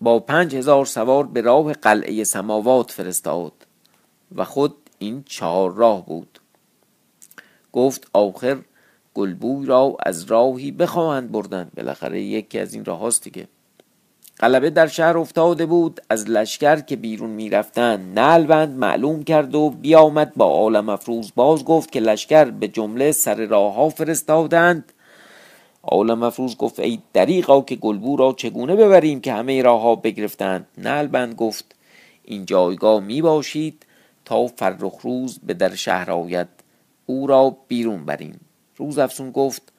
با 0.02 0.20
پنج 0.20 0.56
هزار 0.56 0.86
سوار 0.86 1.28
به 1.28 1.42
راه 1.42 1.74
قلعه 1.74 2.24
سماوات 2.24 2.92
فرستاد 2.92 3.54
و 4.36 4.46
خود 4.46 4.81
این 5.02 5.24
چهار 5.26 5.74
راه 5.74 6.06
بود. 6.06 6.40
گفت 7.74 8.08
آخر 8.14 8.58
گلبوی 9.14 9.66
را 9.66 9.98
از 10.06 10.24
راهی 10.24 10.72
بخواهند 10.72 11.32
بردن. 11.32 11.72
بالاخره 11.78 12.22
یکی 12.22 12.60
از 12.60 12.74
این 12.74 12.86
راه 12.86 13.10
دیگه. 13.24 13.48
غلبه 14.40 14.70
در 14.70 14.88
شهر 14.88 15.18
افتاده 15.18 15.66
بود 15.66 16.02
از 16.10 16.30
لشکر 16.30 16.80
که 16.80 16.96
بیرون 16.96 17.30
می‌رفتند. 17.30 18.20
نلبند 18.20 18.78
معلوم 18.78 19.24
کرد 19.24 19.56
و 19.56 19.70
بیامد 19.70 20.34
با 20.36 20.46
عالم 20.46 20.90
افروز. 20.90 21.32
باز 21.36 21.66
گفت 21.66 21.92
که 21.92 22.00
لشکر 22.00 22.46
به 22.46 22.68
جمله 22.68 23.12
سر 23.12 23.46
راه 23.46 23.74
ها 23.74 23.90
فرستادند. 23.90 24.92
عالم 25.84 26.24
افروز 26.24 26.58
گفت 26.58 26.80
ای 26.80 27.00
دریقا 27.14 27.62
که 27.62 27.76
گلبو 27.76 28.18
را 28.18 28.34
چگونه 28.34 28.76
ببریم 28.76 29.22
که 29.22 29.34
همه 29.34 29.62
راه 29.62 29.82
ها 29.82 29.96
بگرفتند؟ 29.96 30.68
نلبند 30.78 31.36
گفت 31.36 31.76
این 32.24 32.46
جایگاه 32.46 33.00
می 33.00 33.22
باشید 33.22 33.86
فرخ 34.48 35.00
روز 35.02 35.40
به 35.44 35.54
در 35.54 35.76
شهر 35.76 36.12
آید. 36.12 36.48
او 37.06 37.28
را 37.28 37.58
بیرون 37.68 38.06
بریم. 38.06 38.40
روز 38.78 38.98
افسون 38.98 39.32
گفت 39.32 39.74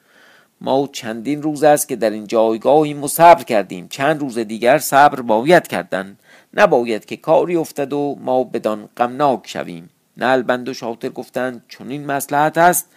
ما 0.61 0.89
چندین 0.91 1.41
روز 1.41 1.63
است 1.63 1.87
که 1.87 1.95
در 1.95 2.09
این 2.09 2.27
جایگاهی 2.27 2.93
ما 2.93 3.07
صبر 3.07 3.43
کردیم. 3.43 3.87
چند 3.87 4.21
روز 4.21 4.37
دیگر 4.37 4.77
صبر 4.77 5.21
باید 5.21 5.67
کردن. 5.67 6.17
نباید 6.53 7.05
که 7.05 7.17
کاری 7.17 7.55
افتد 7.55 7.93
و 7.93 8.17
ما 8.21 8.43
بدان 8.43 8.89
غمناک 8.97 9.47
شویم. 9.47 9.89
نلبند 10.17 10.69
و 10.69 10.73
شاطر 10.73 11.09
گفتند 11.09 11.63
این 11.89 12.05
مسلحت 12.05 12.57
است 12.57 12.89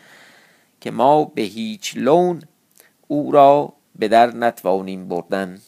که 0.81 0.91
ما 0.91 1.25
به 1.25 1.43
هیچ 1.43 1.93
لون 1.97 2.43
او 3.09 3.33
را 3.33 3.73
به 3.99 4.09
در 4.09 4.27
نتوانیم 4.27 5.09
بردن. 5.09 5.59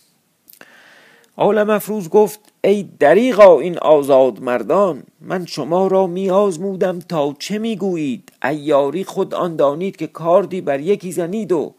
عالم 1.38 1.70
افروز 1.70 2.08
گفت 2.08 2.40
ای 2.64 2.88
دریغا 2.98 3.60
این 3.60 3.78
آزاد 3.78 4.40
مردان 4.40 5.02
من 5.20 5.46
شما 5.46 5.86
را 5.86 6.06
می 6.06 6.30
آزمودم 6.30 6.98
تا 6.98 7.36
چه 7.38 7.58
می 7.58 7.76
گویید؟ 7.76 8.32
ایاری 8.44 9.04
خود 9.04 9.34
آن 9.34 9.56
دانید 9.56 9.96
که 9.96 10.06
کاردی 10.06 10.60
بر 10.60 10.80
یکی 10.80 11.12
زنید 11.12 11.52
و 11.52 11.74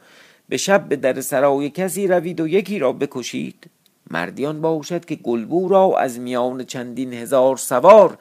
به 0.50 0.58
شب 0.58 0.90
به 0.90 0.96
در 0.96 1.22
سرای 1.22 1.70
کسی 1.70 2.08
روید 2.08 2.40
و 2.40 2.48
یکی 2.48 2.80
را 2.80 2.94
بکشید. 2.94 3.70
مردیان 4.12 4.62
باشد 4.62 5.06
که 5.06 5.16
گلبو 5.16 5.68
را 5.68 5.98
از 5.98 6.20
میان 6.20 6.64
چندین 6.64 7.14
هزار 7.14 7.58
سوار 7.58 8.18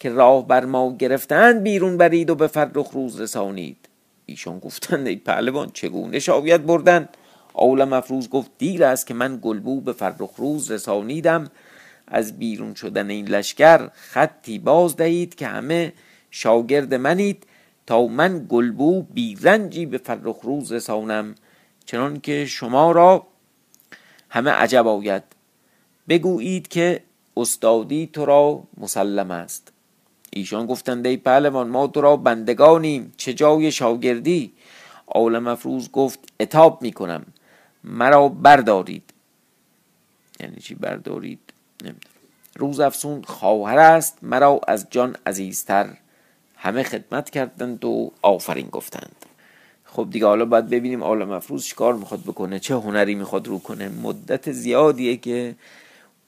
که 0.00 0.10
راه 0.10 0.46
بر 0.46 0.64
ما 0.64 0.96
گرفتند 0.98 1.62
بیرون 1.62 1.96
برید 1.96 2.30
و 2.30 2.34
به 2.34 2.46
فرخ 2.46 2.90
روز 2.90 3.20
رسانید. 3.20 3.88
ایشان 4.26 4.58
گفتند 4.58 5.06
ای 5.06 5.16
پهلوان 5.16 5.70
چگونه 5.74 6.18
شاید 6.18 6.66
بردن؟ 6.66 7.08
اول 7.58 7.84
مفروض 7.84 8.28
گفت 8.28 8.50
دیر 8.58 8.84
است 8.84 9.06
که 9.06 9.14
من 9.14 9.38
گلبو 9.42 9.80
به 9.80 9.92
فرخ 9.92 10.30
روز 10.36 10.70
رسانیدم. 10.70 11.50
از 12.06 12.38
بیرون 12.38 12.74
شدن 12.74 13.10
این 13.10 13.28
لشکر 13.28 13.88
خطی 13.94 14.58
باز 14.58 14.96
دهید 14.96 15.34
که 15.34 15.46
همه 15.46 15.92
شاگرد 16.30 16.94
منید. 16.94 17.46
تا 17.86 18.06
من 18.06 18.46
گلبو 18.48 19.02
بیرنجی 19.02 19.86
به 19.86 19.98
فرخ 19.98 20.36
روز 20.42 20.72
رسانم. 20.72 21.34
چنان 21.86 22.20
که 22.20 22.46
شما 22.46 22.92
را 22.92 23.26
همه 24.30 24.50
عجب 24.50 24.86
آید. 24.86 25.22
بگویید 26.08 26.68
که 26.68 27.02
استادی 27.36 28.10
تو 28.12 28.24
را 28.24 28.62
مسلم 28.76 29.30
است. 29.30 29.72
ایشان 30.32 30.66
گفتند 30.66 31.06
ای 31.06 31.16
پهلوان 31.16 31.68
ما 31.68 31.86
تو 31.86 32.00
را 32.00 32.16
بندگانیم. 32.16 33.12
چه 33.16 33.34
جای 33.34 33.72
شاگردی؟ 33.72 34.52
عالم 35.06 35.46
افروز 35.46 35.90
گفت 35.90 36.18
اتاب 36.40 36.82
می‌کنم. 36.82 37.26
مرا 37.84 38.28
بردارید. 38.28 39.14
یعنی 40.40 40.56
چی 40.56 40.74
بردارید؟ 40.74 41.40
نمی‌دونم. 41.82 42.00
روز 42.56 42.80
افسون 42.80 43.22
خواهر 43.22 43.78
است 43.78 44.18
مرا 44.22 44.60
از 44.68 44.86
جان 44.90 45.16
عزیزتر 45.26 45.88
همه 46.56 46.82
خدمت 46.82 47.30
کردند 47.30 47.84
و 47.84 48.12
آفرین 48.22 48.68
گفتند. 48.68 49.16
خب 49.84 50.08
دیگه 50.10 50.26
حالا 50.26 50.44
باید 50.44 50.68
ببینیم 50.68 51.04
عالم 51.04 51.30
افروز 51.30 51.64
چیکار 51.64 51.94
می‌خواد 51.94 52.20
بکنه 52.20 52.58
چه 52.58 52.74
هنری 52.74 53.14
می‌خواد 53.14 53.48
رو 53.48 53.58
کنه. 53.58 53.88
مدت 53.88 54.52
زیادیه 54.52 55.16
که 55.16 55.56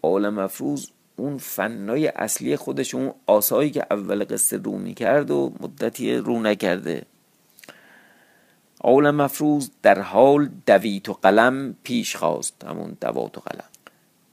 عالم 0.03 0.39
افروز 0.39 0.91
اون 1.17 1.39
فنای 1.39 2.09
اصلی 2.09 2.57
خودش 2.57 2.95
اون 2.95 3.15
آسایی 3.27 3.71
که 3.71 3.87
اول 3.91 4.25
قصه 4.25 4.57
رو 4.57 4.79
می‌کرد 4.79 5.31
و 5.31 5.53
مدتی 5.61 6.15
رو 6.17 6.41
نکرده. 6.41 7.03
عالم 8.81 9.21
افروز 9.21 9.71
در 9.83 10.01
حال 10.01 10.51
دویت 10.67 11.09
و 11.09 11.13
قلم 11.13 11.75
پیش 11.83 12.17
خواست 12.17 12.65
همون 12.65 12.97
دوات 13.01 13.39
و 13.39 13.41
قلم. 13.41 13.65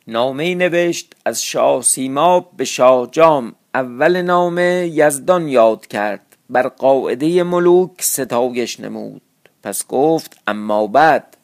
نامه 0.07 0.55
نوشت 0.55 1.15
از 1.25 1.43
شاه 1.43 1.81
سیماب 1.81 2.51
به 2.57 2.65
شاه 2.65 3.07
جام 3.11 3.55
اول 3.75 4.21
نامه 4.21 4.89
یزدان 4.93 5.47
یاد 5.47 5.87
کرد 5.87 6.37
بر 6.49 6.67
قاعده 6.67 7.43
ملوک 7.43 7.91
ستایش 8.01 8.79
نمود. 8.79 9.21
پس 9.63 9.87
گفت 9.87 10.39
اما 10.47 10.87
بعد 10.87 11.37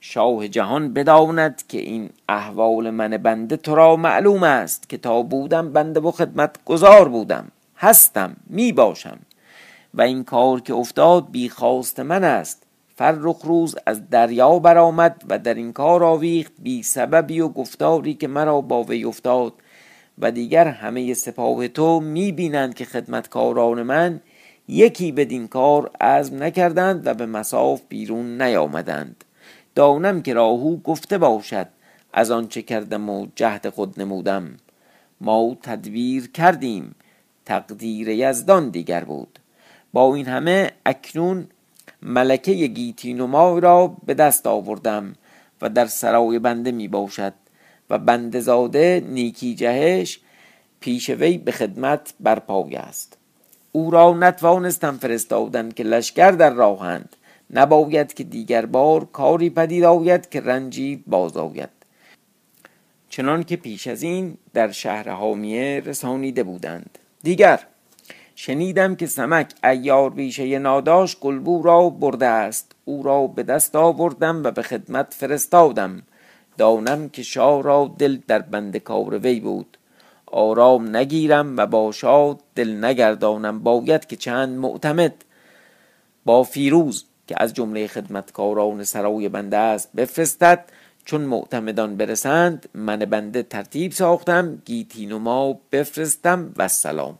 شاه 0.00 0.48
جهان 0.48 0.92
بداند 0.92 1.62
که 1.68 1.78
این 1.78 2.10
احوال 2.28 2.90
من 2.90 3.08
بنده 3.08 3.56
تو 3.56 3.74
را 3.74 3.96
معلوم 3.96 4.42
است 4.42 4.88
که 4.88 4.96
تا 4.96 5.22
بودم 5.22 5.72
بنده 5.72 6.00
و 6.00 6.10
خدمت 6.10 6.64
گذار 6.64 7.08
بودم 7.08 7.48
هستم 7.76 8.36
می 8.46 8.72
باشم. 8.72 9.18
و 9.94 10.02
این 10.02 10.24
کار 10.24 10.60
که 10.60 10.74
افتاد 10.74 11.30
بی 11.30 11.48
خواست 11.48 12.00
من 12.00 12.24
است. 12.24 12.62
فرخ 12.96 13.40
روز 13.44 13.76
از 13.86 14.10
دریا 14.10 14.58
برآمد 14.58 15.24
و 15.28 15.38
در 15.38 15.54
این 15.54 15.72
کار 15.72 16.04
آویخت 16.04 16.52
بی 16.58 16.82
سببی 16.82 17.40
و 17.40 17.48
گفتاری 17.48 18.14
که 18.14 18.28
مرا 18.28 18.60
با 18.60 18.82
وی 18.82 19.04
افتاد. 19.04 19.52
و 20.18 20.30
دیگر 20.30 20.68
همه 20.68 21.14
سپاه 21.14 21.68
تو 21.68 22.00
می 22.00 22.32
بینند 22.32 22.74
که 22.74 22.84
خدمتکاران 22.84 23.82
من 23.82 24.20
یکی 24.68 25.12
بدین 25.12 25.48
کار 25.48 25.90
عزم 26.00 26.42
نکردند 26.42 27.06
و 27.06 27.14
به 27.14 27.26
مساف 27.26 27.80
بیرون 27.88 28.42
نیامدند. 28.42 29.24
دانم 29.74 30.22
که 30.22 30.34
راهو 30.34 30.76
گفته 30.76 31.18
باشد 31.18 31.68
از 32.12 32.30
آنچه 32.30 32.62
کردم 32.62 33.10
و 33.10 33.26
جهد 33.34 33.68
خود 33.68 34.00
نمودم. 34.00 34.56
ما 35.20 35.56
تدبیر 35.62 36.30
کردیم. 36.30 36.94
تقدیر 37.44 38.08
یزدان 38.08 38.70
دیگر 38.70 39.04
بود. 39.04 39.38
با 39.92 40.14
این 40.14 40.26
همه 40.26 40.70
اکنون 40.86 41.46
ملکه 42.02 42.52
گیتین 42.52 43.20
و 43.20 43.26
ما 43.26 43.58
را 43.58 43.96
به 44.06 44.14
دست 44.14 44.46
آوردم 44.46 45.14
و 45.62 45.68
در 45.68 45.86
سرای 45.86 46.38
بنده 46.38 46.72
می 46.72 46.88
باشد 46.88 47.32
و 47.90 47.98
بنده 47.98 48.40
زاده 48.40 49.02
نیکی 49.06 49.54
جهش 49.54 50.20
پیش 50.80 51.10
وی 51.10 51.38
به 51.38 51.52
خدمت 51.52 52.14
برپای 52.20 52.76
است. 52.76 53.18
او 53.72 53.90
را 53.90 54.14
نتوانستم 54.14 54.96
فرستادن 54.96 55.70
که 55.70 55.84
لشکر 55.84 56.30
در 56.30 56.50
راهند 56.50 57.16
نباید 57.50 58.14
که 58.14 58.24
دیگر 58.24 58.66
بار 58.66 59.04
کاری 59.04 59.50
پدید 59.50 59.84
آید 59.84 60.28
که 60.28 60.40
رنجی 60.40 61.04
باز 61.06 61.36
آید. 61.36 61.68
چنان 63.08 63.42
که 63.42 63.56
پیش 63.56 63.86
از 63.86 64.02
این 64.02 64.38
در 64.54 64.70
شهر 64.70 65.08
حامیه 65.08 65.82
رسانیده 65.84 66.42
بودند. 66.42 66.98
دیگر 67.22 67.60
شنیدم 68.40 68.96
که 68.96 69.06
سمک 69.06 69.52
ایار 69.64 70.10
بیشه 70.10 70.58
ناداش 70.58 71.16
گلبو 71.16 71.62
را 71.62 71.90
برده 71.90 72.26
است. 72.26 72.72
او 72.84 73.02
را 73.02 73.26
به 73.26 73.42
دست 73.42 73.76
آوردم 73.76 74.44
و 74.44 74.50
به 74.50 74.62
خدمت 74.62 75.14
فرستادم. 75.14 76.02
دانم 76.58 77.08
که 77.08 77.22
شاه 77.22 77.62
را 77.62 77.94
دل 77.98 78.18
در 78.26 78.38
بند 78.38 78.76
کار 78.76 79.18
وی 79.18 79.40
بود. 79.40 79.78
آرام 80.26 80.96
نگیرم 80.96 81.56
و 81.56 81.66
با 81.66 81.92
شاه 81.92 82.38
دل 82.54 82.84
نگردانم. 82.84 83.58
باید 83.58 84.06
که 84.06 84.16
چند 84.16 84.58
معتمد 84.58 85.14
با 86.24 86.42
فیروز 86.42 87.04
که 87.26 87.34
از 87.38 87.54
جمله 87.54 87.86
خدمتکاران 87.86 88.84
سرای 88.84 89.28
بنده 89.28 89.56
است 89.56 89.92
بفرستد. 89.96 90.64
چون 91.04 91.20
معتمدان 91.20 91.96
برسند 91.96 92.68
من 92.74 92.98
بنده 92.98 93.42
ترتیب 93.42 93.92
ساختم. 93.92 94.62
گیتینوما 94.64 95.58
بفرستم 95.72 96.52
و 96.56 96.68
سلام. 96.68 97.18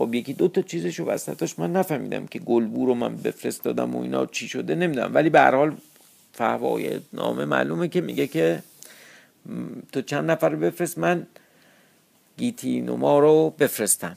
خب 0.00 0.14
یکی 0.14 0.32
دو 0.32 0.48
تا 0.48 0.62
چیزشو 0.62 1.04
وسطاش 1.04 1.58
من 1.58 1.72
نفهمیدم 1.72 2.26
که 2.26 2.38
گلبو 2.38 2.86
رو 2.86 2.94
من 2.94 3.16
بفرستادم 3.16 3.96
و 3.96 4.02
اینا 4.02 4.26
چی 4.26 4.48
شده 4.48 4.74
نمی‌دونم. 4.74 5.14
ولی 5.14 5.30
به 5.30 5.40
هر 5.40 5.54
حال 5.54 5.76
فهوای 6.32 7.00
نامه 7.12 7.44
معلومه 7.44 7.88
که 7.88 8.00
میگه 8.00 8.26
که 8.26 8.62
تو 9.92 10.02
چند 10.02 10.30
نفر 10.30 10.54
بفرست 10.54 10.98
من 10.98 11.26
گیتینوما 12.36 13.18
رو 13.18 13.54
بفرستم. 13.58 14.16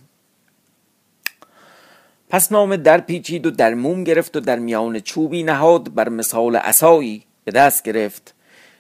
پس 2.30 2.52
نامه 2.52 2.78
در 2.78 3.02
پیچید 3.02 3.46
و 3.46 3.52
در 3.52 3.74
موم 3.74 4.04
گرفت 4.04 4.38
و 4.38 4.40
در 4.40 4.60
میان 4.60 5.00
چوبی 5.00 5.44
نهاد 5.44 5.94
بر 5.94 6.10
مثال 6.10 6.56
اسایی 6.56 7.24
به 7.44 7.52
دست 7.52 7.84
گرفت. 7.84 8.34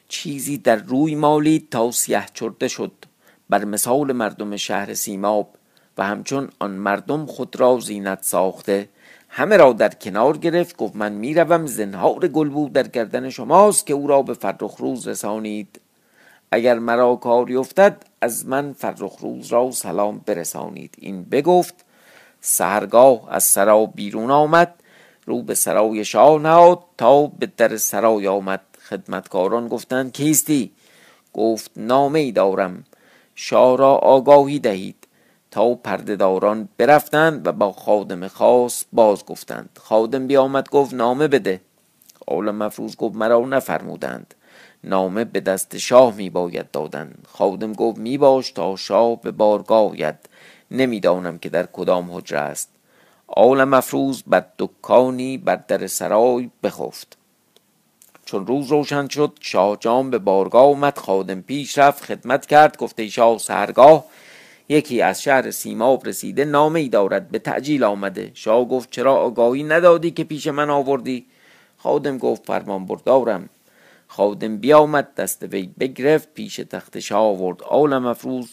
چیزی 0.07 0.57
در 0.57 0.75
روی 0.75 1.15
مالید 1.15 1.67
تا 1.71 1.91
سیه 1.91 2.25
چرده 2.33 2.67
شد. 2.67 2.91
بر 3.49 3.65
مثال 3.65 4.11
مردم 4.11 4.55
شهر 4.55 4.93
سیماب 4.93 5.55
و 5.97 6.03
همچون 6.03 6.49
آن 6.59 6.71
مردم 6.71 7.25
خود 7.25 7.59
را 7.59 7.79
زینت 7.79 8.19
ساخته. 8.21 8.89
همه 9.29 9.57
را 9.57 9.73
در 9.73 9.89
کنار 9.89 10.37
گرفت 10.37 10.77
گفت 10.77 10.95
من 10.95 11.11
می‌روم 11.11 11.65
زنهار 11.65 12.27
گلبو 12.27 12.69
در 12.69 12.87
گردن 12.87 13.29
شماست 13.29 13.85
که 13.87 13.93
او 13.93 14.07
را 14.07 14.21
به 14.21 14.33
فرخ 14.33 14.75
روز 14.77 15.07
رسانید. 15.07 15.81
اگر 16.51 16.79
مرا 16.79 17.15
کاری 17.15 17.55
افتد 17.55 18.05
از 18.21 18.45
من 18.45 18.73
فرخ 18.73 19.17
روز 19.21 19.47
را 19.47 19.71
سلام 19.71 20.21
برسانید. 20.25 20.95
این 20.97 21.23
بگفت. 21.23 21.85
سهرگاه 22.41 23.27
از 23.29 23.43
سرا 23.43 23.85
بیرون 23.85 24.31
آمد 24.31 24.73
رو 25.25 25.41
به 25.41 25.55
سرای 25.55 26.05
شاه 26.05 26.41
نهاد 26.41 26.79
تا 26.97 27.27
به 27.27 27.51
در 27.57 27.77
سرای 27.77 28.27
آمد. 28.27 28.61
خدمتکاران 28.89 29.67
گفتند 29.67 30.13
کیستی؟ 30.13 30.71
گفت 31.33 31.71
نامه 31.77 32.19
ای 32.19 32.31
دارم. 32.31 32.83
شاه 33.35 33.77
را 33.77 33.95
آگاهی 33.95 34.59
دهید. 34.59 35.02
تا 35.53 35.75
پردهداران 35.75 36.69
برفتند 36.77 37.47
و 37.47 37.51
با 37.51 37.71
خادم 37.71 38.27
خاص 38.27 38.83
باز 38.93 39.25
گفتند. 39.25 39.69
خادم 39.81 40.27
بیامد 40.27 40.69
گفت 40.69 40.93
نامه 40.93 41.27
بده. 41.27 41.61
آل 42.27 42.51
مفروض 42.51 42.95
گفت 42.95 43.15
مرا 43.15 43.39
نفرمودند. 43.39 44.33
نامه 44.83 45.23
به 45.23 45.39
دست 45.39 45.77
شاه 45.77 46.15
می 46.15 46.29
باید 46.29 46.71
دادن. 46.71 47.13
خادم 47.27 47.73
گفت 47.73 47.97
می 47.97 48.17
باش 48.17 48.51
تا 48.51 48.75
شاه 48.75 49.21
به 49.21 49.31
بارگاه 49.31 49.91
آید. 49.91 50.15
نمی‌دانم 50.71 51.37
که 51.37 51.49
در 51.49 51.65
کدام 51.73 52.11
حجره 52.11 52.39
است. 52.39 52.69
آل 53.27 53.63
مفروض 53.63 54.23
بر 54.27 54.45
دکانی 54.59 55.37
بر 55.37 55.55
در 55.67 55.87
سرای 55.87 56.49
بخفت. 56.63 57.17
چون 58.25 58.47
روز 58.47 58.67
روشن 58.67 59.07
شد 59.07 59.37
شاه 59.39 59.77
جام 59.79 60.09
به 60.09 60.17
بارگاه 60.17 60.63
اومد 60.63 60.97
خادم 60.97 61.41
پیش 61.41 61.77
رفت 61.77 62.03
خدمت 62.03 62.45
کرد. 62.45 62.77
گفته 62.77 63.07
شاه 63.07 63.37
سهرگاه 63.37 64.05
یکی 64.69 65.01
از 65.01 65.21
شهر 65.21 65.51
سیماب 65.51 66.07
رسیده 66.07 66.45
نامه 66.45 66.79
ای 66.79 66.89
دارد 66.89 67.29
به 67.29 67.39
تعجیل 67.39 67.83
آمده. 67.83 68.31
شاه 68.33 68.65
گفت 68.65 68.91
چرا 68.91 69.15
آگاهی 69.15 69.63
ندادی 69.63 70.11
که 70.11 70.23
پیش 70.23 70.47
من 70.47 70.69
آوردی؟ 70.69 71.25
خادم 71.77 72.17
گفت 72.17 72.45
فرمان 72.45 72.85
بردارم. 72.85 73.49
خادم 74.07 74.57
بیامد 74.57 75.15
دست 75.15 75.43
وی 75.43 75.69
بگرفت 75.79 76.33
پیش 76.33 76.55
تخت 76.55 76.99
شاه 76.99 77.21
آورد. 77.21 77.63
آل 77.63 77.97
مفروض 77.97 78.47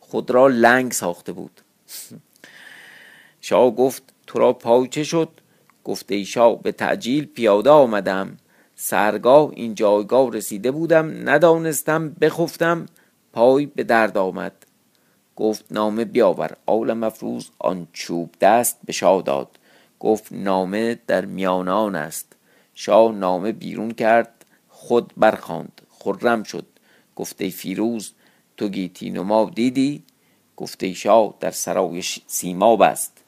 خود 0.00 0.30
را 0.30 0.48
لنگ 0.48 0.92
ساخته 0.92 1.32
بود. 1.32 1.60
شاه 3.40 3.70
گفت 3.70 4.02
تو 4.26 4.38
را 4.38 4.52
پای 4.52 4.88
چه 4.88 5.04
شد 5.04 5.28
گفته 5.84 6.24
شاه 6.24 6.62
به 6.62 6.72
تعجیل 6.72 7.26
پیاده 7.26 7.70
آمدم. 7.70 8.36
سرگاه 8.76 9.50
این 9.54 9.74
جایگاه 9.74 10.32
رسیده 10.32 10.70
بودم. 10.70 11.28
ندانستم 11.28 12.08
بخفتم. 12.08 12.86
پای 13.32 13.66
به 13.66 13.84
درد 13.84 14.18
آمد. 14.18 14.63
گفت 15.36 15.64
نامه 15.70 16.04
بیاور. 16.04 16.56
آل 16.66 16.92
مفروض 16.92 17.46
آن 17.58 17.86
چوب 17.92 18.34
دست 18.40 18.78
به 18.84 18.92
شاه 18.92 19.22
داد. 19.22 19.48
گفت 20.00 20.32
نامه 20.32 20.98
در 21.06 21.24
میانان 21.24 21.94
است. 21.94 22.36
شاه 22.74 23.12
نامه 23.12 23.52
بیرون 23.52 23.90
کرد 23.90 24.44
خود 24.68 25.12
برخاند. 25.16 25.82
خرم 25.98 26.42
شد. 26.42 26.66
گفته 27.16 27.48
فیروز 27.48 28.12
تو 28.56 28.68
گیتی 28.68 29.10
دیدی؟ 29.54 30.02
گفته 30.56 30.92
شاه 30.92 31.34
در 31.40 31.50
سرای 31.50 32.02
سیماب 32.26 32.82
است. 32.82 33.24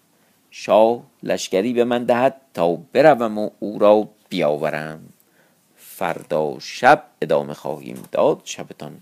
شاه 0.51 1.03
لشکری 1.23 1.73
به 1.73 1.85
من 1.85 2.05
دهد 2.05 2.41
تا 2.55 2.79
بروم 2.93 3.39
و 3.39 3.51
او 3.61 3.79
را 3.79 4.09
بیاورم. 4.29 5.01
فردا 5.77 6.57
شب 6.61 7.03
ادامه 7.23 7.55
خواهیم 7.55 8.03
داد. 8.13 8.41
شبتان 8.45 9.01